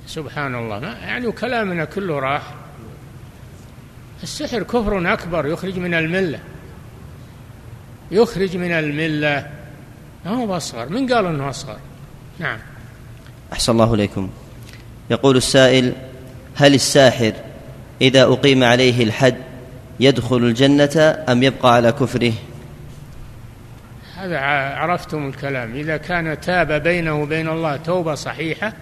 سبحان 0.08 0.56
الله 0.56 0.78
يعني 0.84 1.32
كلامنا 1.32 1.86
كله 1.86 2.20
راح. 2.20 2.54
السحر 4.24 4.64
كفر 4.64 5.14
أكبر 5.14 5.46
يخرج 5.48 5.80
من 5.80 5.94
الملة. 5.94 6.40
يخرج 8.12 8.58
من 8.58 8.72
الملة. 8.72 9.50
ما 10.26 10.32
هو 10.32 10.58
أصغر؟ 10.58 10.90
من 10.90 11.14
قال 11.14 11.26
أنه 11.26 11.50
أصغر؟ 11.50 11.78
نعم. 12.40 12.60
أحسن 13.54 13.72
الله 13.72 13.94
إليكم. 13.94 14.30
يقول 15.10 15.38
السائل 15.38 15.94
هل 16.56 16.74
الساحر 16.74 17.34
إذا 18.02 18.24
أقيم 18.24 18.64
عليه 18.64 19.04
الحد 19.04 19.36
يدخل 20.00 20.38
الجنة 20.38 21.24
أم 21.30 21.44
يبقى 21.44 21.74
على 21.74 21.92
كفره؟ 21.92 22.34
هذا 24.24 24.40
عرفتم 24.76 25.28
الكلام. 25.28 25.74
إذا 25.74 25.98
كان 25.98 26.42
تاب 26.42 26.72
بينه 26.72 27.22
وبين 27.22 27.50
الله 27.50 27.78
توبة 27.78 28.16
صحيحة 28.16 28.74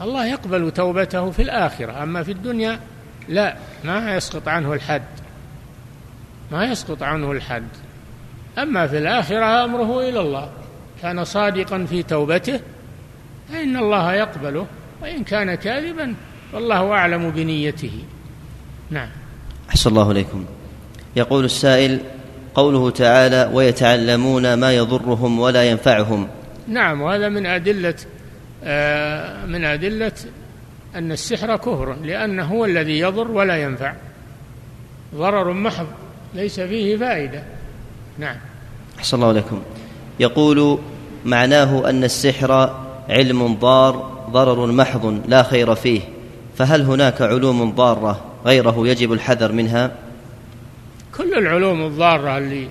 الله 0.00 0.26
يقبل 0.26 0.70
توبته 0.70 1.30
في 1.30 1.42
الآخرة. 1.42 2.02
أما 2.02 2.22
في 2.22 2.32
الدنيا 2.32 2.80
لا 3.28 3.56
ما 3.84 4.14
يسقط 4.16 4.48
عنه 4.48 4.72
الحد. 4.72 5.02
ما 6.52 6.64
يسقط 6.64 7.02
عنه 7.02 7.32
الحد. 7.32 7.68
أما 8.58 8.86
في 8.86 8.98
الآخرة 8.98 9.64
أمره 9.64 10.08
إلى 10.08 10.20
الله. 10.20 10.50
كان 11.02 11.24
صادقا 11.24 11.84
في 11.84 12.02
توبته 12.02 12.60
فإن 13.52 13.76
الله 13.76 14.14
يقبله. 14.14 14.66
وإن 15.02 15.24
كان 15.24 15.54
كاذبا 15.54 16.14
والله 16.52 16.92
أعلم 16.92 17.30
بنيته. 17.30 18.04
نعم. 18.90 19.08
أحسن 19.70 19.90
الله 19.90 20.10
إليكم. 20.10 20.44
يقول 21.16 21.44
السائل 21.44 22.00
قوله 22.54 22.90
تعالى 22.90 23.50
ويتعلمون 23.52 24.54
ما 24.54 24.72
يضرهم 24.72 25.40
ولا 25.40 25.64
ينفعهم. 25.70 26.28
نعم 26.68 27.00
وهذا 27.00 27.28
من 27.28 27.46
أدلة 27.46 27.94
آه 28.64 29.46
من 29.46 29.64
أدلة 29.64 30.12
أن 30.96 31.12
السحر 31.12 31.56
كفر 31.56 31.96
لأنه 32.04 32.44
هو 32.44 32.64
الذي 32.64 32.98
يضر 32.98 33.30
ولا 33.30 33.62
ينفع. 33.62 33.92
ضرر 35.14 35.52
محض 35.52 35.86
ليس 36.34 36.60
فيه 36.60 36.96
فائدة. 36.96 37.42
نعم. 38.18 38.36
أحسن 38.98 39.16
الله 39.16 39.28
عليكم 39.28 39.62
يقول 40.20 40.78
معناه 41.24 41.90
أن 41.90 42.04
السحر 42.04 42.74
علم 43.08 43.54
ضار 43.54 44.18
ضرر 44.30 44.66
محض 44.66 45.20
لا 45.28 45.42
خير 45.42 45.74
فيه 45.74 46.00
فهل 46.56 46.82
هناك 46.82 47.22
علوم 47.22 47.70
ضارة 47.70 48.24
غيره 48.46 48.88
يجب 48.88 49.12
الحذر 49.12 49.52
منها؟ 49.52 49.90
كل 51.18 51.38
العلوم 51.38 51.86
الضارة 51.86 52.38
اللي 52.38 52.68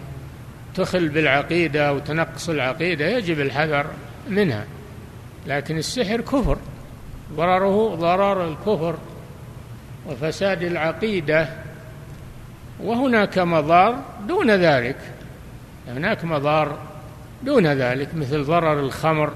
تخل 0.75 1.10
بالعقيدة 1.10 1.93
وتنقص 1.93 2.49
العقيدة 2.49 3.08
يجب 3.08 3.39
الحذر 3.39 3.85
منها. 4.29 4.65
لكن 5.48 5.77
السحر 5.77 6.21
كفر. 6.21 6.58
ضرره 7.33 7.95
ضرر 7.95 8.48
الكفر 8.48 8.95
وفساد 10.08 10.63
العقيدة. 10.63 11.50
وهناك 12.83 13.39
مضار 13.39 14.04
دون 14.27 14.52
ذلك. 14.52 14.98
هناك 15.87 16.25
مضار 16.25 16.77
دون 17.43 17.67
ذلك 17.67 18.15
مثل 18.15 18.43
ضرر 18.43 18.79
الخمر 18.79 19.33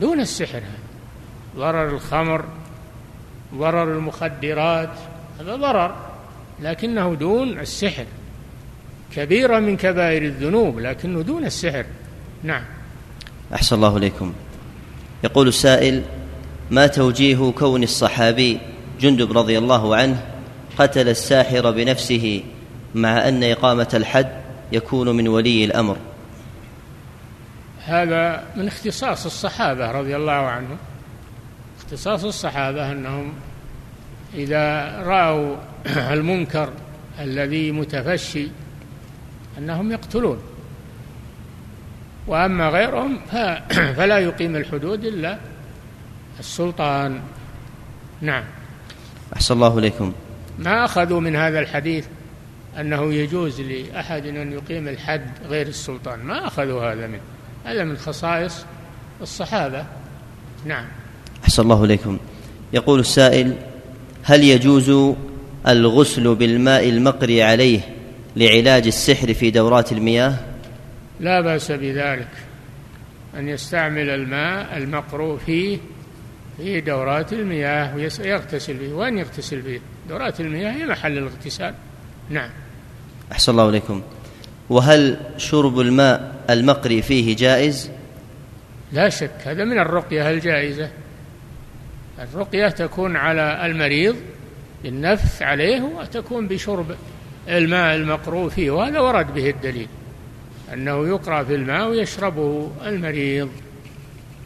دون 0.00 0.20
السحر. 0.20 0.62
ضرر 1.56 1.88
الخمر 1.88 2.44
ضرر 3.54 3.82
المخدرات 3.82 4.92
هذا 5.40 5.56
ضرر. 5.56 6.07
لكنه 6.62 7.14
دون 7.14 7.60
السحر. 7.60 8.06
كبيرة 9.16 9.58
من 9.58 9.76
كبائر 9.76 10.22
الذنوب 10.22 10.78
لكنه 10.78 11.22
دون 11.22 11.44
السحر. 11.44 11.84
نعم. 12.42 12.64
أحسن 13.54 13.76
الله 13.76 13.96
إليكم. 13.96 14.32
يقول 15.24 15.48
السائل 15.48 16.02
ما 16.70 16.86
توجيه 16.86 17.50
كون 17.50 17.82
الصحابي 17.82 18.60
جندب 19.00 19.38
رضي 19.38 19.58
الله 19.58 19.96
عنه 19.96 20.22
قتل 20.78 21.08
الساحر 21.08 21.70
بنفسه 21.70 22.42
مع 22.94 23.28
أن 23.28 23.44
إقامة 23.44 23.88
الحد 23.94 24.28
يكون 24.72 25.16
من 25.16 25.28
ولي 25.28 25.64
الأمر؟ 25.64 25.96
هذا 27.84 28.44
من 28.56 28.66
اختصاص 28.66 29.26
الصحابة 29.26 29.90
رضي 29.90 30.16
الله 30.16 30.32
عنهم. 30.32 30.76
اختصاص 31.78 32.24
الصحابة 32.24 32.92
أنهم 32.92 33.32
إذا 34.34 34.96
رأوا 35.06 35.56
المنكر 36.14 36.72
الذي 37.20 37.72
متفشي 37.72 38.48
أنهم 39.58 39.92
يقتلون. 39.92 40.38
وأما 42.26 42.68
غيرهم 42.68 43.20
فلا 43.96 44.18
يقيم 44.18 44.56
الحدود 44.56 45.04
إلا 45.04 45.38
السلطان. 46.38 47.20
نعم. 48.20 48.44
أحسن 49.36 49.54
الله 49.54 49.78
إليكم. 49.78 50.12
ما 50.58 50.84
أخذوا 50.84 51.20
من 51.20 51.36
هذا 51.36 51.60
الحديث 51.60 52.06
أنه 52.80 53.14
يجوز 53.14 53.60
لأحد 53.60 54.26
أن 54.26 54.52
يقيم 54.52 54.88
الحد 54.88 55.30
غير 55.48 55.66
السلطان؟ 55.66 56.18
ما 56.18 56.46
أخذوا 56.46 56.92
هذا 56.92 57.06
منه. 57.06 57.20
هذا 57.64 57.84
من 57.84 57.96
خصائص 57.96 58.64
الصحابة. 59.22 59.86
نعم. 60.64 60.84
أحسن 61.44 61.62
الله 61.62 61.84
إليكم. 61.84 62.18
يقول 62.72 63.00
السائل 63.00 63.56
هل 64.22 64.44
يجوز 64.44 65.14
الغسل 65.66 66.34
بالماء 66.34 66.88
المقري 66.88 67.42
عليه 67.42 67.80
لعلاج 68.36 68.86
السحر 68.86 69.34
في 69.34 69.50
دورات 69.50 69.92
المياه؟ 69.92 70.34
لا 71.20 71.40
بأس 71.40 71.72
بذلك 71.72 72.28
أن 73.36 73.48
يستعمل 73.48 74.10
الماء 74.10 74.78
المقروء 74.78 75.38
فيه 75.38 75.78
في 76.56 76.80
دورات 76.80 77.32
المياه 77.32 77.96
ويغتسل 77.96 78.74
به 78.74 78.92
وين 78.92 79.18
يغتسل 79.18 79.60
به 79.60 79.80
دورات 80.08 80.40
المياه 80.40 80.72
هي 80.72 80.86
محل 80.86 81.18
الاغتسال. 81.18 81.74
نعم. 82.30 82.50
أحسن 83.32 83.52
الله 83.52 83.68
إليكم. 83.68 84.02
وهل 84.70 85.16
شرب 85.36 85.80
الماء 85.80 86.44
المقري 86.50 87.02
فيه 87.02 87.36
جائز؟ 87.36 87.90
لا 88.92 89.08
شك 89.08 89.34
هذا 89.44 89.64
من 89.64 89.78
الرقية 89.78 90.30
الجائزة. 90.30 90.90
الرقية 92.18 92.68
تكون 92.68 93.16
على 93.16 93.66
المريض 93.66 94.16
بالنفث 94.82 95.42
عليه 95.42 95.82
وتكون 95.82 96.48
بشرب 96.48 96.86
الماء 97.48 97.96
المقروء 97.96 98.48
فيه 98.48 98.70
وهذا 98.70 99.00
ورد 99.00 99.34
به 99.34 99.50
الدليل 99.50 99.88
أنه 100.72 101.08
يقرأ 101.08 101.42
في 101.44 101.54
الماء 101.54 101.88
ويشربه 101.88 102.70
المريض. 102.86 103.48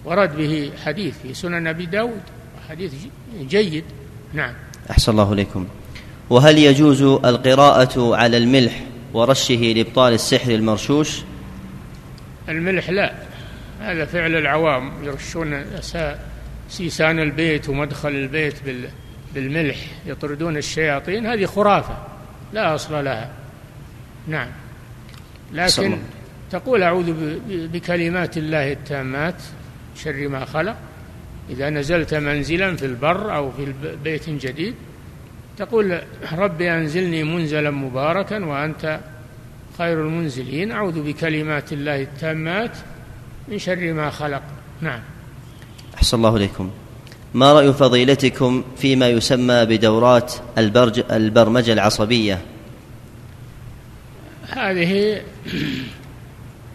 ورد 0.05 0.37
به 0.37 0.71
حديث 0.85 1.15
في 1.23 1.35
سنن 1.35 1.67
أبي 1.67 1.87
داود 1.87 2.23
حديث 2.69 2.93
جيد. 3.41 3.85
نعم. 4.35 4.55
أحسن 4.91 5.13
الله 5.13 5.33
إليكم. 5.33 5.67
وهل 6.31 6.59
يجوز 6.59 7.03
القراءة 7.03 8.17
على 8.17 8.37
الملح 8.37 8.83
ورشه 9.15 9.73
لإبطال 9.77 10.13
السحر 10.13 10.51
المرشوش؟ 10.51 11.21
الملح 12.49 12.91
لا. 12.91 13.13
هذا 13.81 14.05
فعل 14.05 14.37
العوام 14.37 14.93
يرشون 15.05 15.65
سيسان 16.69 17.19
البيت 17.19 17.69
ومدخل 17.69 18.09
البيت 18.09 18.55
بالملح 19.35 19.77
يطردون 20.07 20.57
الشياطين 20.57 21.27
هذه 21.27 21.45
خرافة. 21.45 21.97
لا 22.53 22.75
أصل 22.75 23.05
لها. 23.05 23.31
نعم. 24.29 24.49
لكن 25.53 25.99
تقول 26.51 26.83
أعوذ 26.83 27.15
بكلمات 27.49 28.37
الله 28.37 28.73
التامات 28.73 29.43
شر 29.97 30.29
ما 30.29 30.45
خلق. 30.45 30.77
إذا 31.51 31.71
نزلت 31.71 32.15
منزلا 32.15 32.77
في 32.77 32.87
البر 32.87 33.35
أو 33.35 33.51
في 33.51 33.75
بيت 34.05 34.31
جديد 34.31 34.75
تقول 35.59 36.01
ربي 36.33 36.73
أنزلني 36.73 37.25
منزلا 37.25 37.71
مباركا 37.71 38.45
وأنت 38.45 39.01
خير 39.79 40.01
المنزلين. 40.01 40.73
أعوذ 40.73 41.03
بكلمات 41.03 41.73
الله 41.73 42.03
التامات 42.03 42.77
من 43.49 43.59
شر 43.59 43.93
ما 43.93 44.11
خلق. 44.11 44.43
نعم. 44.81 45.01
أحسن 45.95 46.17
الله 46.17 46.37
إليكم. 46.37 46.71
ما 47.35 47.53
رأي 47.53 47.73
فضيلتكم 47.73 48.65
فيما 48.77 49.09
يسمى 49.09 49.65
بدورات 49.65 50.35
البرج 50.59 51.05
البرمجة 51.11 51.73
العصبية؟ 51.73 52.39
هذه 54.49 55.23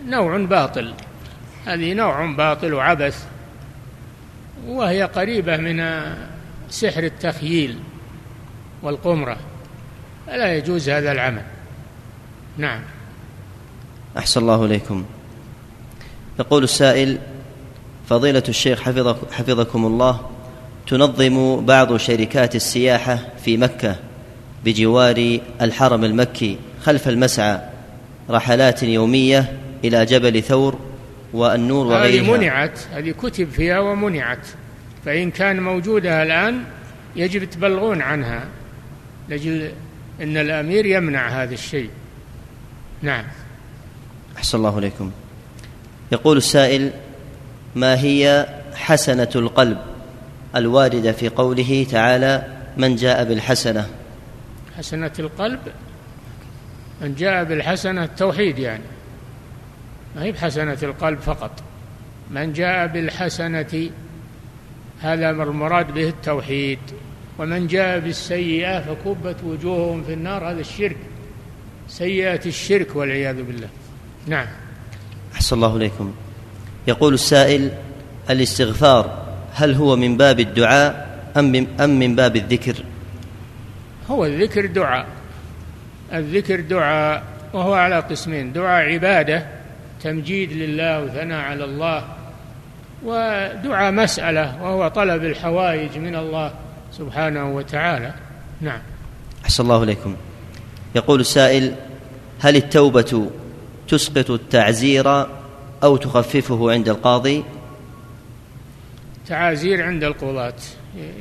نوع 0.08 0.38
باطل. 0.38 0.94
هذه 1.66 1.94
نوع 1.94 2.26
باطل 2.26 2.74
وعبث 2.74 3.26
وهي 4.68 5.04
قريبة 5.04 5.58
من 5.58 6.04
سحر 6.70 7.04
التخييل 7.04 7.80
والقمرة. 8.82 9.38
فلا 10.28 10.56
يجوز 10.58 10.90
هذا 10.90 11.12
العمل. 11.12 11.44
نعم. 12.58 12.82
أحسن 14.18 14.42
الله 14.42 14.66
إليكم. 14.66 15.06
يقول 16.40 16.64
السائل 16.64 17.18
فضيلة 18.10 18.44
الشيخ 18.50 18.82
حفظك 18.82 19.32
حفظكم 19.32 19.86
الله 19.86 20.30
تنظم 20.88 21.66
بعض 21.66 21.98
شركات 21.98 22.56
السياحة 22.56 23.20
في 23.46 23.58
مكة 23.58 23.96
بجوار 24.66 25.40
الحرم 25.62 26.04
المكي 26.04 26.58
خلف 26.82 27.08
المسعى 27.08 27.62
رحلات 28.30 28.84
يومية 28.84 29.58
إلى 29.84 30.06
جبل 30.06 30.44
ثور 30.44 30.80
والنور 31.34 31.86
وغيرها. 31.86 32.24
هذه 32.24 32.32
منعت 32.32 32.80
هذه 32.94 33.12
كتب 33.12 33.50
فيها 33.50 33.80
ومنعت. 33.80 34.48
فإن 35.06 35.32
كان 35.32 35.62
موجودة 35.62 36.24
الآن 36.24 36.64
يجب 37.16 37.44
تبلغون 37.44 38.02
عنها. 38.02 38.44
لأجل 39.30 39.72
أن 40.22 40.38
الأمير 40.38 40.86
يمنع 40.86 41.28
هذا 41.44 41.54
الشيء. 41.54 41.90
نعم. 43.02 43.24
أحسن 44.38 44.58
الله 44.58 44.78
إليكم. 44.78 45.12
يقول 46.12 46.38
السائل 46.38 46.92
ما 47.76 48.02
هي 48.02 48.48
حسنة 48.76 49.30
القلب؟ 49.36 49.78
الواردة 50.58 51.12
في 51.12 51.30
قوله 51.30 51.88
تعالى 51.92 52.48
من 52.78 52.96
جاء 52.96 53.24
بالحسنة. 53.24 53.88
حسنة 54.78 55.12
القلب. 55.20 55.60
من 57.02 57.16
جاء 57.16 57.44
بالحسنة 57.44 58.04
التوحيد 58.04 58.60
يعني. 58.60 58.84
ما 60.16 60.24
هي 60.24 60.32
بحسنة 60.32 60.78
القلب 60.84 61.20
فقط. 61.20 61.52
من 62.32 62.54
جاء 62.54 62.88
بالحسنة 62.88 63.90
هذا 65.02 65.30
المراد 65.30 65.94
به 65.94 66.10
التوحيد. 66.10 66.80
ومن 67.40 67.68
جاء 67.68 68.00
بالسيئة 68.00 68.80
فكبت 68.80 69.44
وجوههم 69.44 70.04
في 70.04 70.14
النار. 70.14 70.52
هذا 70.52 70.60
الشرك. 70.60 70.98
سيئة 71.88 72.46
الشرك 72.46 72.96
والعياذ 72.96 73.44
بالله. 73.44 73.70
نعم. 74.28 74.48
أحسن 75.36 75.56
الله 75.56 75.76
إليكم. 75.76 76.14
يقول 76.88 77.14
السائل 77.14 77.72
الاستغفار. 78.30 79.27
هل 79.58 79.74
هو 79.74 79.96
من 79.96 80.18
باب 80.18 80.40
الدعاء 80.40 81.20
أم 81.38 81.68
أم 81.80 82.00
من 82.00 82.16
باب 82.16 82.36
الذكر؟ 82.36 82.76
هو 84.10 84.26
الذكر 84.26 84.66
دعاء. 84.66 85.06
الذكر 86.14 86.60
دعاء 86.60 87.24
وهو 87.54 87.74
على 87.74 88.00
قسمين. 88.00 88.54
دعاء 88.54 88.94
عبادة 88.94 89.46
تمجيد 90.04 90.54
لله 90.54 91.04
وثناء 91.04 91.42
على 91.42 91.64
الله 91.64 92.04
ودعاء 93.06 93.92
مسألة 93.92 94.64
وهو 94.64 94.88
طلب 94.88 95.24
الحوائج 95.24 95.98
من 95.98 96.16
الله 96.16 96.54
سبحانه 96.92 97.56
وتعالى. 97.56 98.14
نعم. 98.62 98.82
أحسن 99.46 99.64
الله 99.64 99.84
إليكم. 99.84 100.16
يقول 100.96 101.20
السائل 101.20 101.76
هل 102.40 102.56
التوبة 102.56 103.30
تسقط 103.88 104.32
التعزير 104.32 105.26
أو 105.84 105.98
تخففه 105.98 106.72
عند 106.72 106.90
القاضي؟ 106.90 107.44
تعازير 109.28 109.84
عند 109.84 110.04
القضاة 110.04 110.54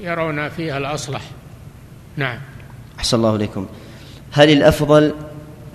يرون 0.03 0.49
فيها 0.49 0.79
الأصلح. 0.79 1.23
نعم. 2.17 2.39
أحسن 2.99 3.17
الله 3.17 3.37
إليكم. 3.37 3.67
هل 4.33 4.51
الأفضل 4.51 5.15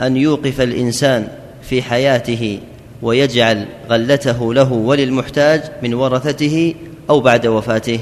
أن 0.02 0.18
يوقف 0.18 0.62
الإنسان 0.62 1.28
في 1.62 1.82
حياته 1.82 2.60
ويجعل 3.02 3.68
غلته 3.90 4.54
له 4.54 4.72
وللمحتاج 4.72 5.72
من 5.84 5.94
ورثته 5.94 6.76
أو 7.10 7.20
بعد 7.20 7.48
وفاته؟ 7.48 8.00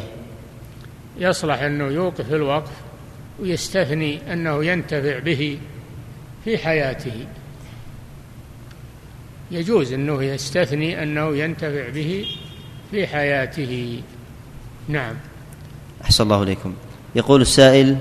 يصلح 1.17 1.61
أنه 1.61 1.85
يوقف 1.85 2.33
الوقف 2.33 2.71
ويستثني 3.39 4.33
أنه 4.33 4.65
ينتفع 4.65 5.19
به 5.19 5.57
في 6.45 6.57
حياته. 6.57 7.25
يجوز 9.51 9.93
أنه 9.93 10.23
يستثني 10.23 11.03
أنه 11.03 11.37
ينتفع 11.37 11.89
به 11.89 12.25
في 12.91 13.07
حياته. 13.07 14.01
نعم. 14.89 15.15
أحسن 16.03 16.23
الله 16.23 16.43
إليكم. 16.43 16.73
يقول 17.15 17.41
السائل 17.41 17.97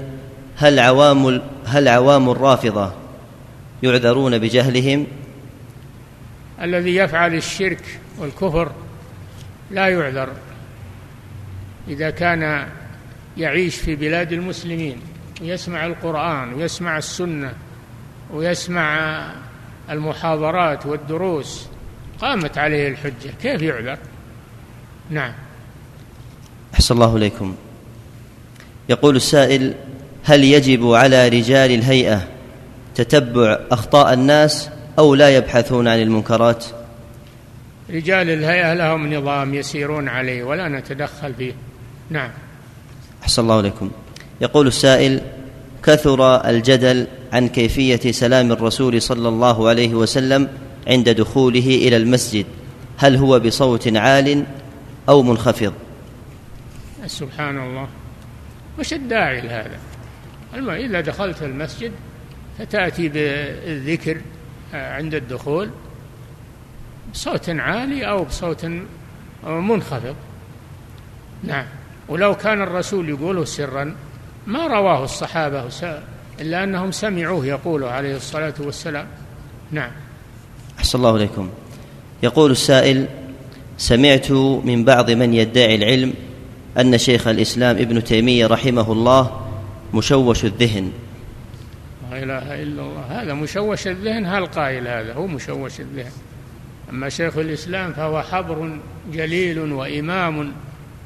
هل 0.56 0.78
عوام 0.78 1.42
هل 1.66 1.88
عوام 1.88 2.30
الرافضة 2.30 2.92
يعذرون 3.82 4.38
بجهلهم؟ 4.38 5.06
الذي 6.62 6.96
يفعل 6.96 7.34
الشرك 7.34 8.00
والكفر 8.18 8.72
لا 9.70 9.88
يعذر 9.88 10.28
إذا 11.88 12.10
كان 12.10 12.68
يعيش 13.36 13.76
في 13.76 13.96
بلاد 13.96 14.32
المسلمين 14.32 15.00
ويسمع 15.40 15.86
القرآن 15.86 16.54
ويسمع 16.54 16.98
السنة 16.98 17.52
ويسمع 18.32 19.20
المحاضرات 19.90 20.86
والدروس 20.86 21.66
قامت 22.20 22.58
عليه 22.58 22.88
الحجة 22.88 23.30
كيف 23.42 23.62
يعذر؟ 23.62 23.98
نعم. 25.10 25.32
أحسن 26.78 26.94
الله 26.94 27.16
إليكم. 27.16 27.54
يقول 28.88 29.16
السائل 29.16 29.74
هل 30.24 30.44
يجب 30.44 30.92
على 30.92 31.28
رجال 31.28 31.70
الهيئة 31.70 32.28
تتبع 32.94 33.58
أخطاء 33.70 34.12
الناس 34.12 34.70
أو 34.98 35.14
لا 35.14 35.36
يبحثون 35.36 35.88
عن 35.88 36.02
المنكرات؟ 36.02 36.64
رجال 37.90 38.30
الهيئة 38.30 38.74
لهم 38.74 39.14
نظام 39.14 39.54
يسيرون 39.54 40.08
عليه 40.08 40.42
ولا 40.42 40.68
نتدخل 40.68 41.34
فيه. 41.34 41.52
نعم. 42.10 42.30
أحسن 43.22 43.42
الله 43.42 43.60
إليكم. 43.60 43.90
يقول 44.40 44.66
السائل 44.66 45.20
كثر 45.82 46.48
الجدل 46.50 47.06
عن 47.32 47.48
كيفية 47.48 48.12
سلام 48.12 48.52
الرسول 48.52 49.02
صلى 49.02 49.28
الله 49.28 49.68
عليه 49.68 49.94
وسلم 49.94 50.48
عند 50.86 51.08
دخوله 51.08 51.66
إلى 51.66 51.96
المسجد 51.96 52.46
هل 52.96 53.16
هو 53.16 53.40
بصوت 53.40 53.96
عال 53.96 54.44
أو 55.08 55.22
منخفض؟ 55.22 55.72
سبحان 57.08 57.58
الله. 57.58 57.88
وش 58.78 58.92
الداعي 58.92 59.40
لهذا؟ 59.40 59.78
إذا 60.54 61.00
دخلت 61.00 61.42
المسجد 61.42 61.92
فتأتي 62.58 63.08
بالذكر 63.08 64.20
عند 64.74 65.14
الدخول 65.14 65.70
بصوت 67.12 67.50
عالي 67.50 68.08
أو 68.08 68.24
بصوت 68.24 68.66
منخفض. 69.44 70.14
نعم. 71.44 71.64
ولو 72.08 72.34
كان 72.34 72.62
الرسول 72.62 73.08
يقوله 73.08 73.44
سرا 73.44 73.94
ما 74.46 74.66
رواه 74.66 75.04
الصحابة 75.04 75.68
إلا 76.40 76.64
أنهم 76.64 76.92
سمعوه 76.92 77.46
يقوله 77.46 77.90
عليه 77.90 78.16
الصلاة 78.16 78.54
والسلام. 78.60 79.06
نعم. 79.70 79.90
أحسن 80.78 80.98
الله 80.98 81.16
إليكم. 81.16 81.50
يقول 82.22 82.50
السائل 82.50 83.06
سمعت 83.78 84.30
من 84.64 84.84
بعض 84.84 85.10
من 85.10 85.34
يدعي 85.34 85.74
العلم 85.74 86.14
أن 86.78 86.98
شيخ 86.98 87.28
الإسلام 87.28 87.76
ابن 87.76 88.04
تيمية 88.04 88.46
رحمه 88.46 88.92
الله 88.92 89.48
مشوش 89.94 90.44
الذهن. 90.44 90.92
لا 92.10 92.22
إله 92.22 92.62
إلا 92.62 92.82
الله. 92.82 93.22
هذا 93.22 93.34
مشوش 93.34 93.86
الذهن 93.86 94.26
هل 94.26 94.46
قائل 94.46 94.88
هذا 94.88 95.14
هو 95.14 95.26
مشوش 95.26 95.80
الذهن. 95.80 96.12
أما 96.90 97.08
شيخ 97.08 97.38
الإسلام 97.38 97.92
فهو 97.92 98.22
حبر 98.22 98.78
جليل 99.12 99.58
وإمام 99.58 100.52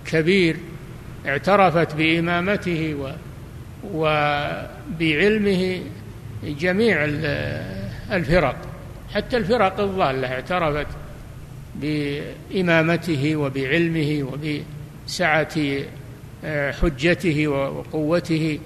كبير 0.07 0.57
اعترفت 1.27 1.95
بإمامته 1.95 2.95
و 2.95 3.13
وبعلمه 3.95 5.81
جميع 6.45 7.05
الفرق. 8.13 8.57
حتى 9.15 9.37
الفرق 9.37 9.81
الضالة 9.81 10.29
اعترفت 10.29 10.87
بإمامته 11.81 13.37
وبعلمه 13.37 14.29
وبسعة 14.33 14.82
آه، 16.45 16.73
حجته 16.73 17.49
وقوته. 17.49 18.59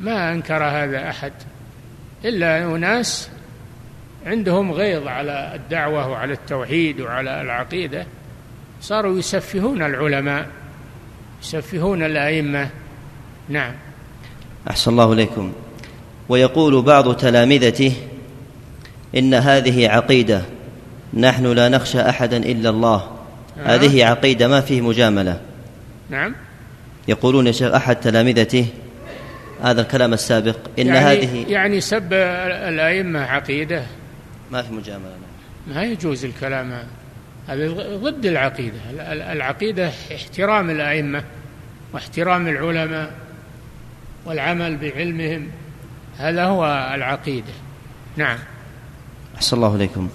ما 0.00 0.32
أنكر 0.32 0.64
هذا 0.64 1.10
أحد. 1.10 1.32
إلا 2.24 2.64
أناس 2.64 3.28
عندهم 4.26 4.72
غيظ 4.72 5.06
على 5.06 5.52
الدعوة 5.54 6.08
وعلى 6.08 6.32
التوحيد 6.32 7.00
وعلى 7.00 7.42
العقيدة. 7.42 8.06
صاروا 8.80 9.18
يسفهون 9.18 9.82
العلماء 9.82 10.46
يسفهون 11.42 12.02
الأئمة. 12.02 12.68
نعم. 13.48 13.74
أحسن 14.70 14.90
الله 14.90 15.12
إليكم. 15.12 15.52
ويقول 16.28 16.82
بعض 16.82 17.16
تلامذته 17.16 17.92
إن 19.16 19.34
هذه 19.34 19.88
عقيدة 19.88 20.42
نحن 21.14 21.46
لا 21.46 21.68
نخشى 21.68 22.00
أحدا 22.00 22.36
إلا 22.36 22.70
الله. 22.70 23.10
نعم. 23.56 23.66
هذه 23.66 24.04
عقيدة 24.04 24.48
ما 24.48 24.60
فيه 24.60 24.80
مجاملة. 24.80 25.51
نعم. 26.12 26.34
يقولون 27.08 27.46
يا 27.46 27.52
شيخ 27.52 27.74
أحد 27.74 27.96
تلامذته 27.96 28.66
هذا 29.62 29.80
الكلام 29.80 30.12
السابق 30.12 30.56
إن 30.78 30.86
يعني 30.86 30.98
هذه 30.98 31.44
يعني 31.48 31.80
سب 31.80 32.12
الأئمة 32.12 33.20
عقيدة. 33.20 33.82
ما 34.50 34.62
في 34.62 34.72
مجاملة. 34.72 35.10
ما 35.74 35.82
يجوز 35.82 36.24
الكلام. 36.24 36.72
هذا 37.48 37.68
ضد 37.96 38.26
العقيدة. 38.26 38.78
العقيدة 39.32 39.90
احترام 40.14 40.70
الأئمة 40.70 41.24
واحترام 41.92 42.48
العلماء 42.48 43.10
والعمل 44.26 44.76
بعلمهم. 44.76 45.48
هذا 46.18 46.44
هو 46.44 46.90
العقيدة. 46.94 47.52
نعم. 48.16 48.38
أحسن 49.36 49.56
الله 49.56 49.76
إليكم. 49.76 50.08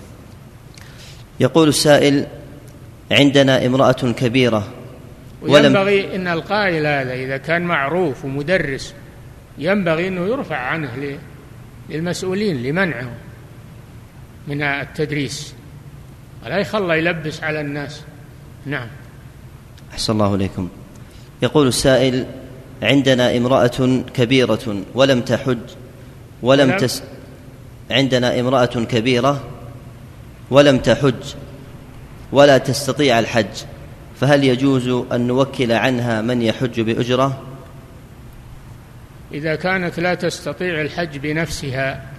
يقول 1.40 1.68
السائل 1.68 2.28
عندنا 3.12 3.66
امرأة 3.66 3.92
كبيرة 3.92 4.77
وينبغي 5.42 6.16
أن 6.16 6.28
القائل 6.28 6.86
هذا 6.88 7.14
إذا 7.14 7.38
كان 7.38 7.62
معروف 7.62 8.26
ومدرس 8.26 8.94
ينبغي 9.58 10.08
أنه 10.08 10.26
يرفع 10.26 10.58
عنه 10.58 11.18
للمسؤولين 11.90 12.64
لمنعه 12.64 13.12
من 14.48 14.62
التدريس. 14.62 15.54
ولا 16.46 16.58
يخلى 16.58 16.98
يلبس 16.98 17.44
على 17.44 17.62
الناس. 17.62 18.02
نعم. 18.66 18.88
أحسن 19.92 20.14
الله 20.14 20.36
إليكم. 20.36 20.70
يقول 21.42 21.68
السائل 21.68 22.26
عندنا 22.82 23.38
امرأة 23.38 24.04
كبيرة 24.14 24.84
ولم 24.94 25.22
تحج 25.22 25.58
ولم, 26.42 26.70
ولم 26.70 26.78
تس 26.78 27.04
عندنا 27.92 28.40
امرأة 28.40 28.66
كبيرة 28.66 29.44
ولم 30.50 30.78
تحج 30.78 31.24
ولا 32.32 32.58
تستطيع 32.58 33.20
الحج. 33.20 33.56
فهل 34.20 34.44
يجوز 34.44 34.88
أن 35.12 35.28
نوكل 35.28 35.72
عنها 35.72 36.22
من 36.22 36.42
يحج 36.42 36.82
بأجرة؟ 36.82 37.44
إذا 39.32 39.56
كانت 39.56 40.00
لا 40.00 40.16
تستطيع 40.16 40.82
الحج 40.82 41.18
بنفسها 41.18 42.12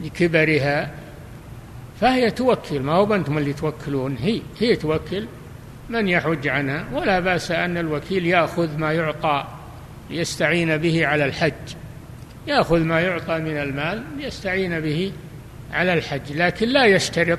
لكبرها 0.00 0.90
فهي 2.00 2.30
توكل. 2.30 2.80
ما 2.80 2.92
هو 2.92 3.14
أنتم 3.14 3.38
اللي 3.38 3.52
توكلون؟ 3.52 4.16
هي 4.16 4.40
هي 4.58 4.76
توكل 4.76 5.26
من 5.88 6.08
يحج 6.08 6.48
عنها. 6.48 6.84
ولا 6.92 7.20
بأس 7.20 7.50
أن 7.50 7.78
الوكيل 7.78 8.26
يأخذ 8.26 8.76
ما 8.76 8.92
يعطى 8.92 9.44
ليستعين 10.10 10.76
به 10.76 11.06
على 11.06 11.24
الحج. 11.24 11.74
يأخذ 12.46 12.78
ما 12.78 13.00
يعطى 13.00 13.38
من 13.38 13.56
المال 13.56 14.02
ليستعين 14.18 14.80
به 14.80 15.12
على 15.72 15.92
الحج 15.92 16.32
لكن 16.32 16.68
لا 16.68 16.84
يشترط 16.84 17.38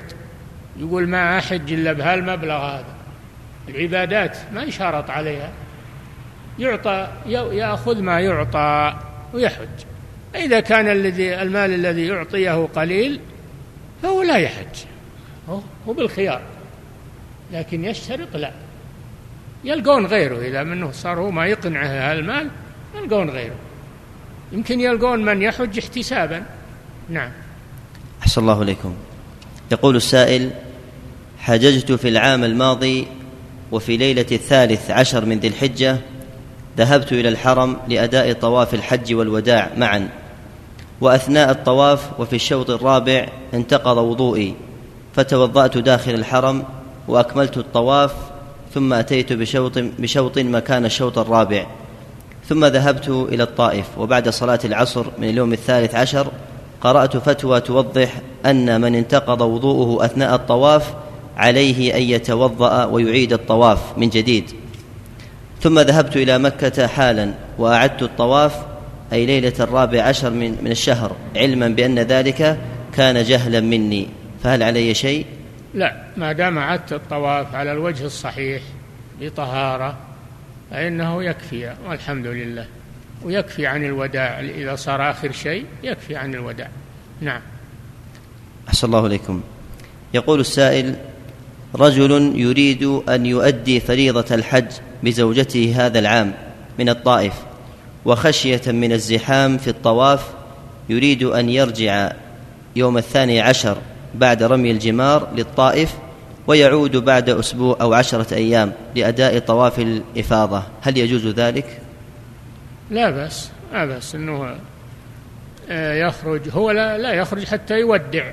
يقول 0.76 1.08
ما 1.08 1.38
أحج 1.38 1.72
إلا 1.72 1.92
بهالمبلغ 1.92 2.56
هذا. 2.56 2.94
العبادات 3.68 4.38
ما 4.52 4.62
يشارط 4.62 5.10
عليها. 5.10 5.50
يعطى 6.58 7.08
يأخذ 7.26 8.00
ما 8.00 8.20
يعطى 8.20 8.96
ويحج. 9.34 9.84
إذا 10.34 10.60
كان 10.60 10.88
الذي 10.88 11.42
المال 11.42 11.74
الذي 11.74 12.06
يعطيه 12.06 12.68
قليل 12.74 13.20
فهو 14.02 14.22
لا 14.22 14.36
يحج. 14.36 14.84
هو 15.88 15.92
بالخيار. 15.92 16.42
لكن 17.52 17.84
يشترط 17.84 18.36
لا. 18.36 18.52
يلقون 19.64 20.06
غيره. 20.06 20.38
إذا 20.38 20.62
منه 20.62 20.90
صار 20.90 21.18
هو 21.18 21.30
ما 21.30 21.46
يقنعه 21.46 21.86
هالمال 21.86 22.50
يلقون 22.94 23.30
غيره. 23.30 23.56
يمكن 24.52 24.80
يلقون 24.80 25.24
من 25.24 25.42
يحج 25.42 25.78
احتسابا. 25.78 26.42
نعم. 27.08 27.30
أحسن 28.22 28.40
الله 28.40 28.62
إليكم. 28.62 28.94
يقول 29.72 29.96
السائل 29.96 30.50
حججت 31.42 31.92
في 31.92 32.08
العام 32.08 32.44
الماضي 32.44 33.06
وفي 33.72 33.96
ليلة 33.96 34.26
الثالث 34.32 34.90
عشر 34.90 35.24
من 35.24 35.38
ذي 35.38 35.48
الحجة 35.48 35.96
ذهبت 36.78 37.12
إلى 37.12 37.28
الحرم 37.28 37.76
لأداء 37.88 38.32
طواف 38.32 38.74
الحج 38.74 39.14
والوداع 39.14 39.70
معا. 39.76 40.08
وأثناء 41.00 41.50
الطواف 41.50 42.20
وفي 42.20 42.36
الشوط 42.36 42.70
الرابع 42.70 43.28
انتقض 43.54 43.96
وضوئي 43.96 44.54
فتوضأت 45.14 45.78
داخل 45.78 46.14
الحرم 46.14 46.64
وأكملت 47.08 47.58
الطواف 47.58 48.12
ثم 48.74 48.92
أتيت 48.92 49.32
بشوط 49.32 49.78
بشوط 49.78 50.38
مكان 50.38 50.84
الشوط 50.84 51.18
الرابع. 51.18 51.66
ثم 52.48 52.64
ذهبت 52.64 53.08
إلى 53.08 53.42
الطائف 53.42 53.86
وبعد 53.98 54.28
صلاة 54.28 54.60
العصر 54.64 55.06
من 55.18 55.28
اليوم 55.28 55.52
الثالث 55.52 55.94
عشر 55.94 56.26
قرأت 56.80 57.16
فتوى 57.16 57.60
توضح 57.60 58.20
أن 58.46 58.80
من 58.80 58.94
انتقض 58.94 59.40
وضوءه 59.40 60.04
أثناء 60.04 60.34
الطواف 60.34 60.94
عليه 61.36 61.96
أن 61.96 62.02
يتوضأ 62.02 62.84
ويعيد 62.84 63.32
الطواف 63.32 63.98
من 63.98 64.08
جديد. 64.08 64.44
ثم 65.60 65.78
ذهبت 65.78 66.16
إلى 66.16 66.38
مكة 66.38 66.86
حالا 66.86 67.34
وأعدت 67.58 68.02
الطواف 68.02 68.56
أي 69.12 69.26
ليلة 69.26 69.52
الرابع 69.60 70.02
عشر 70.02 70.30
من, 70.30 70.58
من 70.62 70.70
الشهر 70.70 71.16
علما 71.36 71.68
بأن 71.68 71.98
ذلك 71.98 72.58
كان 72.96 73.24
جهلا 73.24 73.60
مني. 73.60 74.08
فهل 74.42 74.62
علي 74.62 74.94
شيء؟ 74.94 75.26
لا 75.74 76.02
ما 76.16 76.32
دام 76.32 76.58
عدت 76.58 76.92
الطواف 76.92 77.54
على 77.54 77.72
الوجه 77.72 78.06
الصحيح 78.06 78.62
بطهارة 79.20 79.96
فإنه 80.70 81.24
يكفي 81.24 81.74
والحمد 81.88 82.26
لله. 82.26 82.66
ويكفي 83.24 83.66
عن 83.66 83.84
الوداع 83.84 84.40
إذا 84.40 84.76
صار 84.76 85.10
آخر 85.10 85.32
شيء 85.32 85.64
يكفي 85.82 86.16
عن 86.16 86.34
الوداع. 86.34 86.68
نعم. 87.20 87.40
أحسن 88.68 88.86
الله 88.86 89.06
إليكم. 89.06 89.40
يقول 90.14 90.40
السائل 90.40 90.96
رجل 91.74 92.32
يريد 92.36 92.84
أن 93.08 93.26
يؤدي 93.26 93.80
فريضة 93.80 94.34
الحج 94.34 94.66
بزوجته 95.02 95.74
هذا 95.76 95.98
العام 95.98 96.32
من 96.78 96.88
الطائف 96.88 97.34
وخشية 98.04 98.62
من 98.66 98.92
الزحام 98.92 99.58
في 99.58 99.68
الطواف 99.68 100.26
يريد 100.88 101.22
أن 101.22 101.48
يرجع 101.48 102.12
يوم 102.76 102.98
الثاني 102.98 103.40
عشر 103.40 103.78
بعد 104.14 104.42
رمي 104.42 104.70
الجمار 104.70 105.28
للطائف 105.36 105.94
ويعود 106.46 106.96
بعد 106.96 107.30
أسبوع 107.30 107.76
أو 107.80 107.94
عشرة 107.94 108.34
أيام 108.34 108.72
لأداء 108.96 109.38
طواف 109.38 109.78
الإفاضة. 109.78 110.62
هل 110.82 110.98
يجوز 110.98 111.26
ذلك؟ 111.26 111.80
لا 112.90 113.10
بأس 113.10 113.50
لا 113.72 113.84
بأس 113.84 114.14
أنه 114.14 114.56
آه، 115.70 115.94
يخرج 115.94 116.40
هو 116.50 116.70
لا, 116.70 116.98
لا 116.98 117.12
يخرج 117.12 117.44
حتى 117.44 117.80
يودع. 117.80 118.32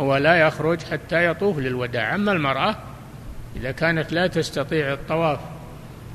هو 0.00 0.16
لا 0.16 0.36
يخرج 0.36 0.82
حتى 0.82 1.26
يطوف 1.26 1.58
للوداع. 1.58 2.14
أما 2.14 2.32
المرأة 2.32 2.76
إذا 3.56 3.70
كانت 3.70 4.12
لا 4.12 4.26
تستطيع 4.26 4.92
الطواف 4.92 5.38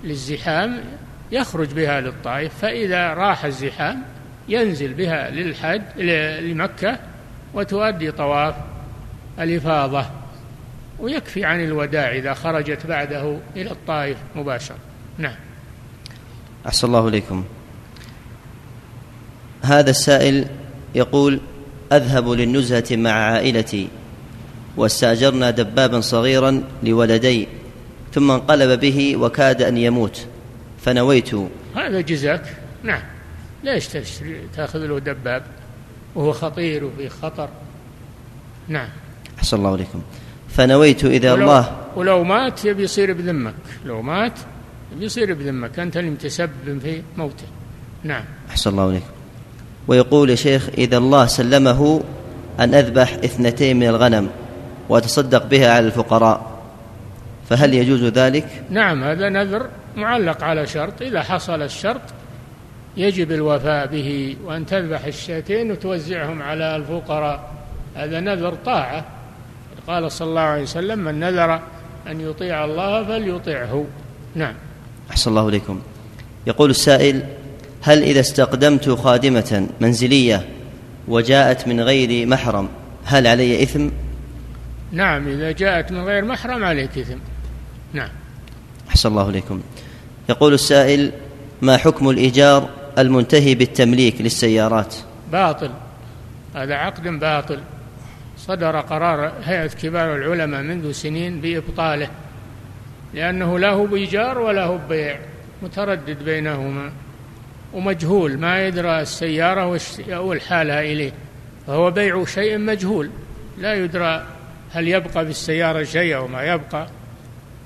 للزحام 0.03 0.81
يخرج 1.31 1.73
بها 1.73 2.01
للطائف 2.01 2.53
فإذا 2.61 3.13
راح 3.13 3.45
الزحام 3.45 4.03
ينزل 4.47 4.93
بها 4.93 5.29
للحج 5.29 5.81
لمكة 6.41 6.99
وتؤدي 7.53 8.11
طواف 8.11 8.55
الإفاضة 9.39 10.05
ويكفي 10.99 11.45
عن 11.45 11.63
الوداع 11.63 12.11
إذا 12.11 12.33
خرجت 12.33 12.85
بعده 12.85 13.37
إلى 13.55 13.71
الطائف 13.71 14.17
مباشرة. 14.35 14.77
نعم. 15.17 15.35
أحسن 16.67 16.87
الله 16.87 17.07
إليكم. 17.07 17.43
هذا 19.61 19.89
السائل 19.89 20.47
يقول 20.95 21.39
أذهب 21.93 22.29
للنزهة 22.29 22.85
مع 22.91 23.11
عائلتي. 23.11 23.87
واستأجرنا 24.77 25.51
دبابا 25.51 26.01
صغيرا 26.01 26.63
لولدي 26.83 27.47
ثم 28.13 28.31
انقلب 28.31 28.79
به 28.79 29.15
وكاد 29.15 29.61
أن 29.61 29.77
يموت. 29.77 30.25
فنويت. 30.81 31.35
هذا 31.75 32.01
جزاك. 32.01 32.57
نعم. 32.83 33.01
ليش 33.63 33.87
تشتري 33.87 34.41
تأخذ 34.55 34.79
له 34.79 34.99
دباب؟ 34.99 35.43
وهو 36.15 36.31
خطير 36.31 36.83
وفي 36.83 37.09
خطر. 37.09 37.49
نعم. 38.67 38.89
أحسن 39.37 39.57
الله 39.57 39.71
عليكم. 39.71 40.01
فنويت 40.49 41.05
إذا 41.05 41.33
ولو 41.33 41.41
الله 41.41 41.77
ولو 41.95 42.23
مات 42.23 42.65
يبي 42.65 42.83
يصير 42.83 43.13
بذمك. 43.13 43.53
لو 43.85 44.01
مات 44.01 44.39
يبي 44.95 45.05
يصير 45.05 45.33
بذمك. 45.33 45.79
أنت 45.79 45.97
اللي 45.97 46.09
متسبب 46.09 46.79
في 46.83 47.01
موته. 47.17 47.47
نعم. 48.03 48.23
أحسن 48.49 48.69
الله 48.69 48.87
عليكم. 48.87 49.16
ويقول 49.87 50.29
يا 50.29 50.35
شيخ 50.35 50.69
إذا 50.77 50.97
الله 50.97 51.25
سلمه 51.25 52.01
أن 52.59 52.73
أذبح 52.73 53.13
اثنتين 53.13 53.79
من 53.79 53.87
الغنم 53.87 54.29
وأتصدق 54.89 55.45
بها 55.45 55.71
على 55.71 55.87
الفقراء 55.87 56.57
فهل 57.49 57.73
يجوز 57.73 58.03
ذلك؟ 58.03 58.63
نعم 58.69 59.03
هذا 59.03 59.29
نذر 59.29 59.69
معلق 59.95 60.43
على 60.43 60.67
شرط 60.67 61.01
إذا 61.01 61.21
حصل 61.21 61.61
الشرط 61.61 62.01
يجب 62.97 63.31
الوفاء 63.31 63.87
به 63.87 64.37
وأن 64.45 64.65
تذبح 64.65 65.05
الشاتين 65.05 65.71
وتوزعهم 65.71 66.41
على 66.41 66.75
الفقراء 66.75 67.53
هذا 67.95 68.19
نذر 68.19 68.53
طاعة. 68.65 69.05
قال 69.87 70.11
صلى 70.11 70.29
الله 70.29 70.41
عليه 70.41 70.63
وسلم 70.63 70.99
من 70.99 71.19
نذر 71.19 71.61
أن 72.07 72.21
يطيع 72.21 72.65
الله 72.65 73.03
فليطيعه 73.03 73.85
نعم. 74.35 74.53
أحسن 75.11 75.29
الله 75.29 75.49
إليكم. 75.49 75.81
يقول 76.47 76.69
السائل 76.69 77.23
هل 77.81 78.03
إذا 78.03 78.19
استقدمت 78.19 78.89
خادمة 78.89 79.67
منزلية 79.81 80.47
وجاءت 81.07 81.67
من 81.67 81.81
غير 81.81 82.27
محرم 82.27 82.69
هل 83.05 83.27
علي 83.27 83.63
إثم؟ 83.63 83.89
نعم 84.91 85.27
إذا 85.27 85.51
جاءت 85.51 85.91
من 85.91 86.03
غير 86.03 86.25
محرم 86.25 86.63
عليك 86.63 86.97
إثم. 86.97 87.17
نعم. 87.93 88.09
أحسن 88.89 89.09
الله 89.09 89.29
إليكم. 89.29 89.61
يقول 90.29 90.53
السائل 90.53 91.11
ما 91.61 91.77
حكم 91.77 92.09
الإيجار 92.09 92.69
المنتهي 92.97 93.55
بالتمليك 93.55 94.21
للسيارات؟ 94.21 94.95
باطل. 95.31 95.71
هذا 96.55 96.75
عقد 96.75 97.07
باطل. 97.07 97.59
صدر 98.37 98.79
قرار 98.79 99.31
هيئة 99.43 99.67
كبار 99.67 100.15
العلماء 100.15 100.61
منذ 100.61 100.91
سنين 100.91 101.41
بإبطاله 101.41 102.07
لأنه 103.13 103.59
لا 103.59 103.71
هو 103.71 103.85
بإيجار 103.85 104.39
ولا 104.39 104.63
هو 104.63 104.77
ببيع 104.77 105.19
متردد 105.63 106.23
بينهما. 106.23 106.91
ومجهول 107.77 108.37
ما 108.37 108.67
يدرى 108.67 109.01
السيارة 109.01 109.67
حالها 110.41 110.81
إليه. 110.81 111.11
فهو 111.67 111.91
بيع 111.91 112.25
شيء 112.25 112.57
مجهول. 112.57 113.09
لا 113.57 113.73
يدرى 113.73 114.23
هل 114.71 114.87
يبقى 114.87 115.25
بالسيارة 115.25 115.83
شيء 115.83 116.15
أو 116.15 116.27
ما 116.27 116.43
يبقى. 116.43 116.87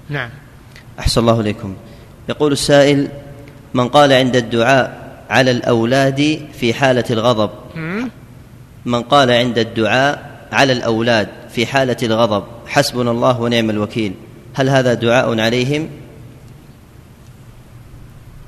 نعم. 0.09 0.29
أحسن 0.99 1.21
الله 1.21 1.39
إليكم. 1.39 1.75
يقول 2.29 2.51
السائل 2.51 3.07
من 3.73 3.87
قال 3.87 4.13
عند 4.13 4.35
الدعاء 4.35 5.11
على 5.29 5.51
الأولاد 5.51 6.39
في 6.53 6.73
حالة 6.73 7.05
الغضب؟ 7.11 7.49
من 8.85 9.01
قال 9.01 9.31
عند 9.31 9.59
الدعاء 9.59 10.31
على 10.51 10.73
الأولاد 10.73 11.27
في 11.49 11.65
حالة 11.65 11.97
الغضب؟ 12.03 12.43
حسبنا 12.67 13.11
الله 13.11 13.41
ونعم 13.41 13.69
الوكيل. 13.69 14.13
هل 14.53 14.69
هذا 14.69 14.93
دعاء 14.93 15.39
عليهم؟ 15.39 15.89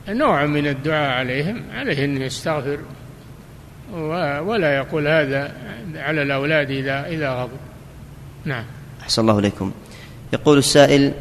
نوع 0.09 0.45
من 0.45 0.67
الدعاء 0.67 1.11
عليهم 1.11 1.63
عليه 1.73 2.05
أن 2.05 2.21
يستغفر 2.21 2.79
ولا 4.41 4.75
يقول 4.75 5.07
هذا 5.07 5.51
على 5.95 6.21
الأولاد 6.21 6.71
إذا 6.71 7.07
إذا 7.07 7.29
غضب. 7.29 7.57
نعم. 8.45 8.63
أحسن 9.01 9.21
الله 9.21 9.39
إليكم. 9.39 9.71
يقول 10.33 10.57
السائل 10.57 11.13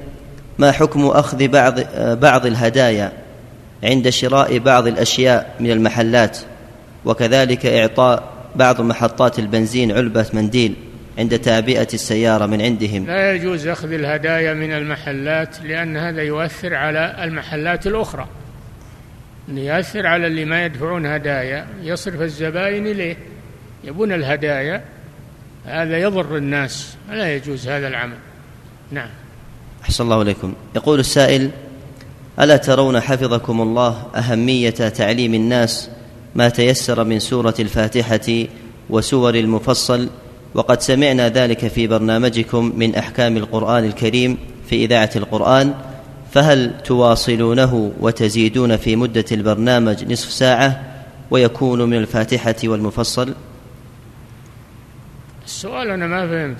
ما 0.58 0.72
حكم 0.72 1.06
أخذ 1.06 1.48
بعض 1.48 1.80
بعض 1.98 2.46
الهدايا 2.46 3.12
عند 3.84 4.08
شراء 4.08 4.58
بعض 4.58 4.86
الأشياء 4.86 5.56
من 5.60 5.70
المحلات؟ 5.70 6.38
وكذلك 7.04 7.66
إعطاء 7.66 8.32
بعض 8.56 8.80
محطات 8.80 9.38
البنزين 9.38 9.92
علبة 9.92 10.26
منديل 10.32 10.74
عند 11.18 11.38
تعبئة 11.38 11.88
السيارة 11.94 12.46
من 12.46 12.62
عندهم. 12.62 13.06
لا 13.06 13.32
يجوز 13.32 13.66
أخذ 13.66 13.92
الهدايا 13.92 14.54
من 14.54 14.72
المحلات 14.72 15.60
لأن 15.62 15.96
هذا 15.96 16.22
يؤثر 16.22 16.74
على 16.74 17.24
المحلات 17.24 17.86
الأخرى. 17.86 18.26
يأثر 19.48 20.06
على 20.06 20.26
اللي 20.26 20.44
ما 20.44 20.64
يدفعون 20.64 21.06
هدايا 21.06 21.66
يصرف 21.82 22.20
الزبائن 22.20 22.86
إليه. 22.86 23.16
يبون 23.84 24.12
الهدايا 24.12 24.84
هذا 25.66 25.98
يضر 25.98 26.36
الناس 26.36 26.96
لا 27.10 27.34
يجوز 27.34 27.68
هذا 27.68 27.88
العمل. 27.88 28.16
نعم. 28.90 29.08
أحسن 29.82 30.04
الله 30.04 30.22
إليكم. 30.22 30.54
يقول 30.76 31.00
السائل 31.00 31.50
ألا 32.40 32.56
ترون 32.56 33.00
حفظكم 33.00 33.60
الله 33.60 34.06
أهمية 34.16 34.70
تعليم 34.70 35.34
الناس 35.34 35.90
ما 36.34 36.48
تيسر 36.48 37.04
من 37.04 37.18
سورة 37.18 37.54
الفاتحة 37.58 38.46
وسور 38.90 39.34
المفصل؟ 39.34 40.08
وقد 40.54 40.80
سمعنا 40.80 41.28
ذلك 41.28 41.66
في 41.66 41.86
برنامجكم 41.86 42.72
من 42.76 42.94
أحكام 42.94 43.36
القرآن 43.36 43.84
الكريم 43.84 44.38
في 44.68 44.84
إذاعة 44.84 45.10
القرآن. 45.16 45.74
فهل 46.32 46.82
تواصلونه 46.84 47.92
وتزيدون 48.00 48.76
في 48.76 48.96
مدة 48.96 49.24
البرنامج 49.32 50.12
نصف 50.12 50.30
ساعة 50.30 50.82
ويكون 51.30 51.82
من 51.82 51.96
الفاتحة 51.96 52.54
والمفصل؟ 52.64 53.34
السؤال 55.44 55.90
أنا 55.90 56.06
ما 56.06 56.28
فهمت. 56.28 56.56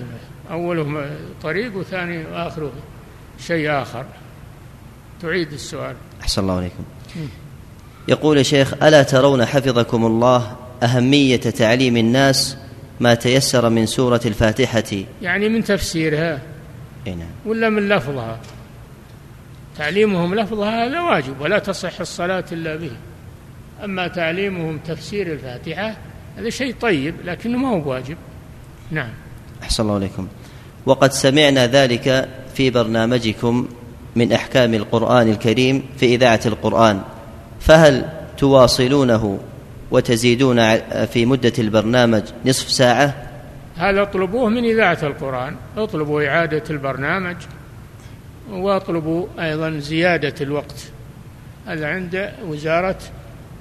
أوله 0.51 1.11
طريق 1.43 1.77
وثاني 1.77 2.25
وآخره 2.25 2.73
شيء 3.47 3.71
آخر. 3.71 4.05
تعيد 5.23 5.53
السؤال. 5.53 5.95
أحسن 6.21 6.43
الله 6.43 6.57
عليكم. 6.57 6.85
يقول 8.09 8.39
يا 8.39 8.43
شيخ 8.43 8.75
ألا 8.83 9.03
ترون 9.03 9.45
حفظكم 9.45 10.07
الله 10.07 10.57
أهمية 10.83 11.37
تعليم 11.37 11.97
الناس 11.97 12.57
ما 13.01 13.15
تيسر 13.15 13.69
من 13.69 13.87
سورة 13.87 14.21
الفاتحة؟ 14.27 15.05
يعني 15.23 15.49
من 15.49 15.65
تفسيرها. 15.65 16.43
إيه 17.07 17.17
ولا 17.47 17.69
من 17.69 17.89
لفظها؟ 17.89 18.39
تعليمهم 19.83 20.35
لفظها 20.35 20.87
هذا 20.87 21.01
واجب 21.01 21.41
ولا 21.41 21.59
تصح 21.59 22.01
الصلاة 22.01 22.45
إلا 22.53 22.77
به. 22.77 22.91
أما 23.85 24.09
تعليمهم 24.09 24.79
تفسير 24.79 25.33
الفاتحة 25.33 25.97
هذا 26.39 26.51
شيء 26.51 26.75
طيب 26.81 27.15
لكنه 27.25 27.59
ما 27.59 27.69
هو 27.69 27.91
واجب 27.91 28.17
نعم. 28.91 29.11
أحسن 29.63 29.83
الله 29.83 29.95
عليكم. 29.95 30.29
وقد 30.87 31.13
سمعنا 31.13 31.67
ذلك 31.67 32.29
في 32.55 32.71
برنامجكم 32.71 33.69
من 34.17 34.33
أحكام 34.33 34.75
القرآن 34.75 35.29
الكريم 35.29 35.83
في 35.97 36.15
إذاعة 36.15 36.41
القرآن. 36.47 37.01
فهل 37.61 38.09
تواصلونه 38.39 39.39
وتزيدون 39.91 40.77
في 41.07 41.27
مدة 41.27 41.53
البرنامج 41.59 42.23
نصف 42.47 42.71
ساعة؟ 42.71 43.15
هذا 43.77 44.03
اطلبوه 44.03 44.49
من 44.49 44.65
إذاعة 44.65 44.99
القرآن 45.03 45.57
اطلبوا 45.77 46.29
إعادة 46.29 46.63
البرنامج. 46.71 47.37
واطلبوا 48.53 49.27
أيضا 49.39 49.71
زيادة 49.71 50.35
الوقت. 50.41 50.85
هذا 51.67 51.89
عند 51.89 52.33
وزارة 52.47 52.99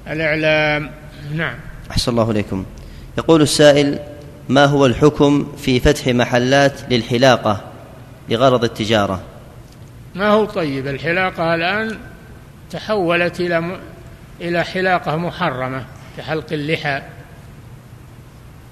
الإعلام. 0.08 0.92
نعم. 1.36 1.56
أحسن 1.92 2.12
الله 2.12 2.32
إليكم. 2.32 2.66
يقول 3.18 3.42
السائل 3.42 4.00
ما 4.50 4.66
هو 4.66 4.86
الحكم 4.86 5.52
في 5.58 5.80
فتح 5.80 6.08
محلات 6.08 6.82
للحلاقة 6.90 7.72
لغرض 8.30 8.64
التجارة؟ 8.64 9.22
ما 10.16 10.28
هو 10.30 10.46
طيب؟ 10.46 10.88
الحلاقة 10.88 11.56
الآن 11.56 11.98
تحولت 12.72 13.40
إلى 13.40 13.62
م... 13.62 13.78
إلى 14.42 14.64
حلاقة 14.64 15.16
محرمة 15.16 15.86
كحلق 16.18 16.46
اللحى. 16.52 17.02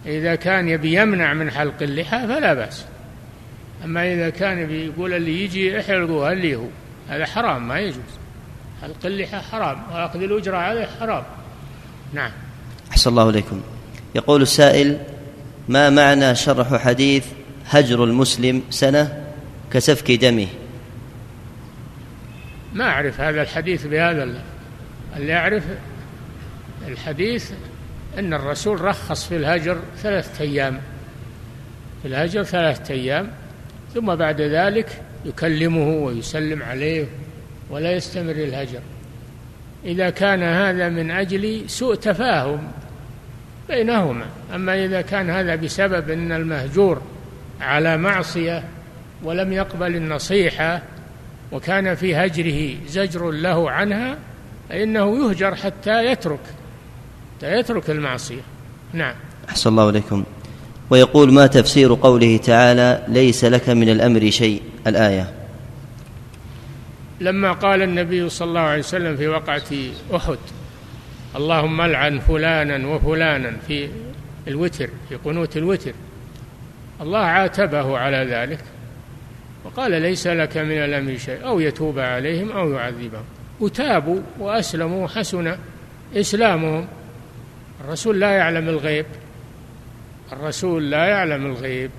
إذا 0.05 0.36
كان 0.36 0.70
يبي 0.70 1.01
يمنع 1.01 1.34
من 1.34 1.51
حلق 1.51 1.82
اللحى 1.82 2.28
فلا 2.28 2.53
بأس. 2.53 2.86
أما 3.84 4.13
إذا 4.13 4.30
كان 4.30 4.65
بيقول 4.67 5.13
اللي 5.13 5.43
يجي 5.43 5.80
احلقوها 5.80 6.32
اللي 6.32 6.55
هو. 6.55 6.65
هذا 7.09 7.25
حرام 7.25 7.67
ما 7.67 7.80
يجوز. 7.80 8.19
حلق 8.82 9.05
اللحى 9.05 9.38
حرام 9.38 9.84
وأخذ 9.91 10.21
الأجرة 10.21 10.57
عليه 10.57 10.89
حرام. 10.99 11.23
نعم. 12.13 12.32
أحسن 12.91 13.09
الله 13.09 13.30
إليكم. 13.30 13.61
يقول 14.15 14.41
السائل 14.41 14.97
ما 15.67 15.89
معنى 15.89 16.36
شرح 16.36 16.75
حديث 16.75 17.25
هجر 17.69 18.03
المسلم 18.03 18.63
سنة 18.69 19.23
كسفك 19.71 20.11
دمه؟ 20.11 20.47
ما 22.73 22.86
أعرف 22.86 23.21
هذا 23.21 23.41
الحديث 23.41 23.86
بهذا 23.86 24.41
اللي 25.17 25.34
أعرف 25.34 25.63
الحديث 26.88 27.51
أن 28.17 28.34
الرسول 28.34 28.82
رخص 28.82 29.27
في 29.27 29.38
الهجر 29.38 29.80
ثلاثة 29.97 30.43
أيام. 30.43 30.82
في 32.01 32.07
الهجر 32.07 32.43
ثلاثة 32.43 32.93
أيام. 32.93 33.32
ثم 33.93 34.15
بعد 34.15 34.41
ذلك 34.41 35.01
يكلمه 35.25 35.89
ويسلم 35.89 36.63
عليه 36.63 37.05
ولا 37.69 37.91
يستمر 37.91 38.31
الهجر. 38.31 38.79
إذا 39.85 40.09
كان 40.09 40.43
هذا 40.43 40.89
من 40.89 41.11
أجل 41.11 41.69
سوء 41.69 41.95
تفاهم 41.95 42.71
بينهما 43.69 44.25
أما 44.55 44.85
إذا 44.85 45.01
كان 45.01 45.29
هذا 45.29 45.55
بسبب 45.55 46.09
أن 46.09 46.31
المهجور 46.31 47.01
على 47.61 47.97
معصية 47.97 48.63
ولم 49.23 49.53
يقبل 49.53 49.95
النصيحة 49.95 50.81
وكان 51.51 51.95
في 51.95 52.15
هجره 52.15 52.77
زجر 52.87 53.31
له 53.31 53.71
عنها 53.71 54.17
فإنه 54.69 55.25
يهجر 55.25 55.55
حتى 55.55 56.05
يترك 56.05 56.39
حتى 57.37 57.59
يترك 57.59 57.89
المعصية. 57.89 58.41
نعم. 58.93 59.15
أحسن 59.49 59.69
الله 59.69 59.89
إليكم. 59.89 60.23
ويقول 60.89 61.33
ما 61.33 61.47
تفسير 61.47 61.93
قوله 61.93 62.37
تعالى 62.37 63.03
ليس 63.07 63.45
لك 63.45 63.69
من 63.69 63.89
الأمر 63.89 64.29
شيء 64.29 64.61
الآية. 64.87 65.33
لما 67.21 67.51
قال 67.51 67.81
النبي 67.81 68.29
صلى 68.29 68.47
الله 68.47 68.59
عليه 68.59 68.79
وسلم 68.79 69.17
في 69.17 69.27
وقعة 69.27 69.71
أحد 70.15 70.37
اللهم 71.35 71.81
العن 71.81 72.19
فلانا 72.19 72.87
وفلانا 72.87 73.51
في 73.67 73.89
الوتر 74.47 74.89
في 75.09 75.15
قنوت 75.15 75.57
الوتر. 75.57 75.93
الله 77.01 77.19
عاتبه 77.19 77.97
على 77.97 78.27
ذلك 78.31 78.59
وقال 79.65 80.01
ليس 80.01 80.27
لك 80.27 80.57
من 80.57 80.77
الأمر 80.77 81.17
شيء 81.17 81.45
أو 81.45 81.59
يتوب 81.59 81.99
عليهم 81.99 82.51
أو 82.51 82.71
يعذبهم. 82.71 83.23
وتابوا 83.59 84.19
وأسلموا 84.39 85.05
وحسن 85.05 85.55
إسلامهم. 86.15 86.87
الرسول 87.85 88.19
لا 88.19 88.31
يعلم 88.31 88.69
الغيب. 88.69 89.05
الرسول 90.32 90.91
لا 90.91 91.05
يعلم 91.05 91.45
الغيب 91.45 91.91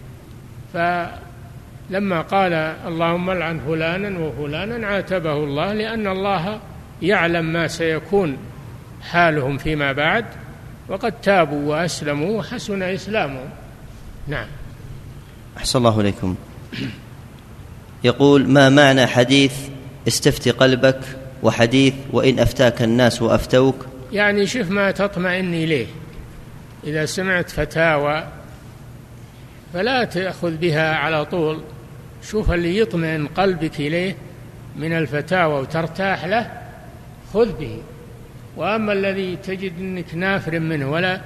فلما 0.73 2.21
قال 2.21 2.53
اللهم 2.87 3.31
العن 3.31 3.61
فلانا 3.61 4.19
وفلانا 4.19 4.87
عاتبه 4.87 5.33
الله 5.33 5.73
لأن 5.73 6.07
الله 6.07 6.61
يعلم 7.03 7.45
ما 7.45 7.69
سيكون 7.69 8.37
حالهم 9.03 9.59
فيما 9.59 9.93
بعد 9.93 10.25
وقد 10.89 11.21
تابوا 11.21 11.71
وأسلموا 11.71 12.39
وحسن 12.39 12.83
إسلامهم. 12.83 13.49
نعم. 14.29 14.47
أحسن 15.57 15.79
الله 15.79 16.01
إليكم. 16.01 16.35
يقول 18.05 18.49
ما 18.49 18.69
معنى 18.69 19.07
حديث 19.07 19.53
استفت 20.09 20.49
قلبك 20.49 21.01
وحديث 21.43 21.95
وإن 22.13 22.39
أفتاك 22.39 22.83
الناس 22.83 23.23
وأفتوك؟ 23.23 23.87
يعني 24.13 24.47
شوف 24.47 24.71
ما 24.71 24.91
تطمئن 24.91 25.55
إليه 25.55 25.87
إذا 26.85 27.07
سمعت 27.07 27.51
فتاوى 27.51 28.25
فلا 29.73 30.05
تأخذ 30.05 30.57
بها 30.57 30.95
على 30.95 31.25
طول. 31.25 31.61
شوف 32.23 32.53
اللي 32.53 32.79
يطمئن 32.79 33.27
قلبك 33.27 33.81
إليه 33.81 34.17
من 34.77 34.93
الفتاوى 34.93 35.61
وترتاح 35.61 36.25
له 36.25 36.51
خذ 37.35 37.53
به. 37.53 37.83
وأما 38.57 38.93
الذي 38.93 39.37
تجد 39.37 39.73
أنك 39.79 40.15
نافر 40.15 40.59
منه 40.59 40.91
ولا 40.91 41.21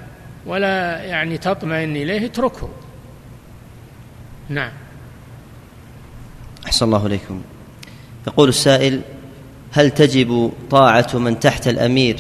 ولا 0.47 1.05
يعني 1.05 1.39
تطمئن 1.39 1.97
إليه 1.97 2.27
اتركه. 2.27 2.69
نعم. 4.49 4.73
أحسن 6.67 6.87
الله 6.87 7.07
إليكم. 7.07 7.43
يقول 8.27 8.49
السائل 8.49 9.01
هل 9.73 9.91
تجب 9.91 10.53
طاعة 10.71 11.09
من 11.15 11.41
تحت 11.41 11.69
الأمير 11.69 12.17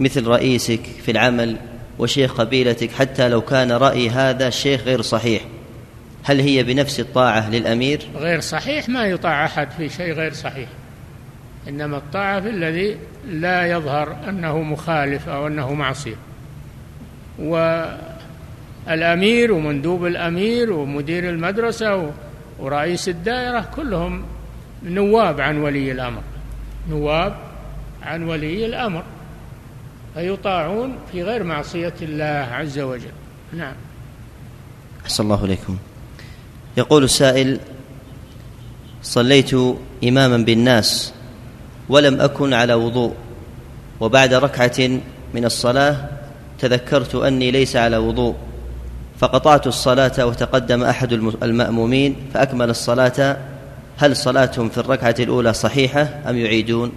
مثل 0.00 0.26
رئيسك 0.26 0.80
في 0.82 1.10
العمل 1.10 1.56
وشيخ 2.00 2.34
قبيلتك 2.40 2.92
حتى 2.92 3.28
لو 3.28 3.40
كان 3.40 3.72
رأي 3.72 4.10
هذا 4.10 4.48
الشيخ 4.48 4.80
غير 4.82 5.02
صحيح. 5.02 5.42
هل 6.22 6.40
هي 6.40 6.62
بنفس 6.62 7.00
الطاعة 7.00 7.50
للأمير؟ 7.50 8.00
غير 8.16 8.40
صحيح 8.40 8.88
ما 8.88 9.06
يطاع 9.06 9.44
أحد 9.44 9.70
في 9.70 9.88
شيء 9.88 10.12
غير 10.12 10.32
صحيح. 10.32 10.68
إنما 11.68 11.96
الطاعة 11.96 12.40
في 12.40 12.48
الذي 12.48 12.96
لا 13.28 13.66
يظهر 13.66 14.16
أنه 14.28 14.62
مخالف 14.62 15.28
أو 15.28 15.46
أنه 15.46 15.74
معصية. 15.74 16.16
والأمير 18.86 19.52
ومندوب 19.52 20.06
الأمير 20.06 20.72
ومدير 20.72 21.30
المدرسة 21.30 22.10
ورئيس 22.58 23.08
الدائرة 23.08 23.66
كلهم 23.76 24.24
نواب 24.84 25.40
عن 25.40 25.58
ولي 25.58 25.92
الأمر. 25.92 26.22
نواب 26.90 27.36
عن 28.02 28.22
ولي 28.22 28.66
الأمر. 28.66 29.04
فيطاعون 30.14 30.96
في 31.12 31.22
غير 31.22 31.42
معصية 31.44 31.94
الله 32.02 32.48
عز 32.52 32.78
وجل. 32.78 33.12
نعم. 33.52 33.74
أحسن 35.04 35.24
الله 35.24 35.44
إليكم. 35.44 35.76
يقول 36.76 37.04
السائل 37.04 37.60
صليت 39.02 39.54
إماما 40.04 40.36
بالناس 40.36 41.12
ولم 41.88 42.20
أكن 42.20 42.54
على 42.54 42.74
وضوء 42.74 43.14
وبعد 44.00 44.34
ركعة 44.34 45.00
من 45.34 45.44
الصلاة 45.44 46.08
تذكرت 46.58 47.14
أني 47.14 47.50
ليس 47.50 47.76
على 47.76 47.96
وضوء 47.96 48.34
فقطعت 49.18 49.66
الصلاة 49.66 50.26
وتقدم 50.26 50.84
أحد 50.84 51.12
المأمومين 51.42 52.16
فأكمل 52.34 52.70
الصلاة. 52.70 53.36
هل 53.98 54.16
صلاتهم 54.16 54.68
في 54.68 54.78
الركعة 54.78 55.14
الأولى 55.18 55.52
صحيحة 55.52 56.08
أم 56.28 56.36
يعيدون؟ 56.36 56.92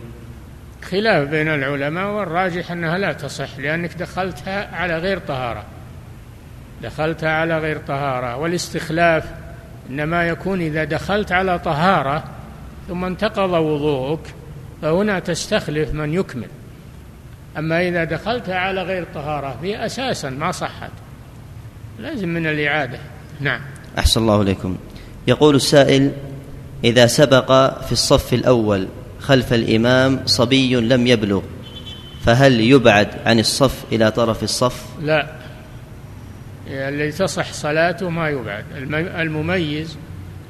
خلاف 0.84 1.28
بين 1.28 1.48
العلماء 1.48 2.08
والراجح 2.08 2.72
أنها 2.72 2.98
لا 2.98 3.14
تصح 3.14 3.60
لأنك 3.60 3.94
دخلتها 3.94 4.76
على 4.76 4.98
غير 4.98 5.20
طهارة. 5.20 5.64
دخلتها 6.84 7.30
على 7.30 7.60
غير 7.60 7.78
طهارة 7.78 8.38
والاستخلاف 8.38 9.26
إنما 9.90 10.28
يكون 10.28 10.62
إذا 10.62 10.84
دخلت 10.84 11.32
على 11.32 11.60
طهارة 11.60 12.24
ثم 12.88 13.06
انتقض 13.06 13.50
وضوءك 13.50 14.34
فهنا 14.82 15.20
تستخلف 15.20 15.94
من 15.94 16.14
يكمل. 16.14 16.48
أما 17.58 17.88
إذا 17.88 18.04
دخلت 18.04 18.50
على 18.50 18.82
غير 18.82 19.06
طهارة 19.14 19.58
في 19.62 19.86
أساسا 19.86 20.30
ما 20.30 20.52
صحت. 20.52 20.92
لازم 22.00 22.30
من 22.30 22.48
الإعادة. 22.48 23.00
نعم. 23.40 23.62
أحسن 23.98 24.22
الله 24.22 24.42
إليكم. 24.42 24.78
يقول 25.28 25.56
السائل 25.56 26.12
إذا 26.84 27.08
سبق 27.08 27.80
في 27.84 27.92
الصف 27.92 28.34
الأول 28.34 28.88
خلف 29.24 29.54
الإمام 29.54 30.22
صبي 30.26 30.76
لم 30.76 31.08
يبلغ 31.08 31.42
فهل 32.24 32.60
يبعد 32.60 33.08
عن 33.26 33.40
الصف 33.40 33.84
إلى 33.92 34.12
طرف 34.12 34.44
الصف؟ 34.44 34.86
لا 35.02 35.28
الذي 36.68 37.12
تصح 37.12 37.54
صلاته 37.54 38.10
ما 38.10 38.30
يبعد. 38.30 38.66
المميز 38.96 39.98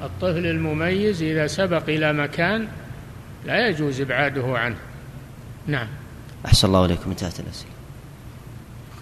الطفل 0.02 0.46
المميز 0.46 1.22
إذا 1.22 1.46
سبق 1.46 1.82
إلى 1.88 2.12
مكان 2.12 2.68
لا 3.46 3.68
يجوز 3.68 4.00
إبعاده 4.00 4.58
عنه. 4.58 4.76
نعم. 5.66 5.88
أحسن 6.46 6.68
الله 6.68 6.84
إليكم. 6.84 7.10
انتهت 7.10 7.40
الأسئلة. 7.40 7.70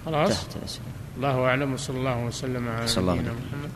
خلاص؟ 0.07 0.31
انتهت 0.31 0.57
الأسئلة. 0.57 0.87
الله 1.17 1.45
أعلم. 1.45 1.73
وصلى 1.73 1.97
الله 1.97 2.25
وسلم 2.25 2.69
على 2.69 2.87
نبينا 2.97 3.33
محمد. 3.33 3.71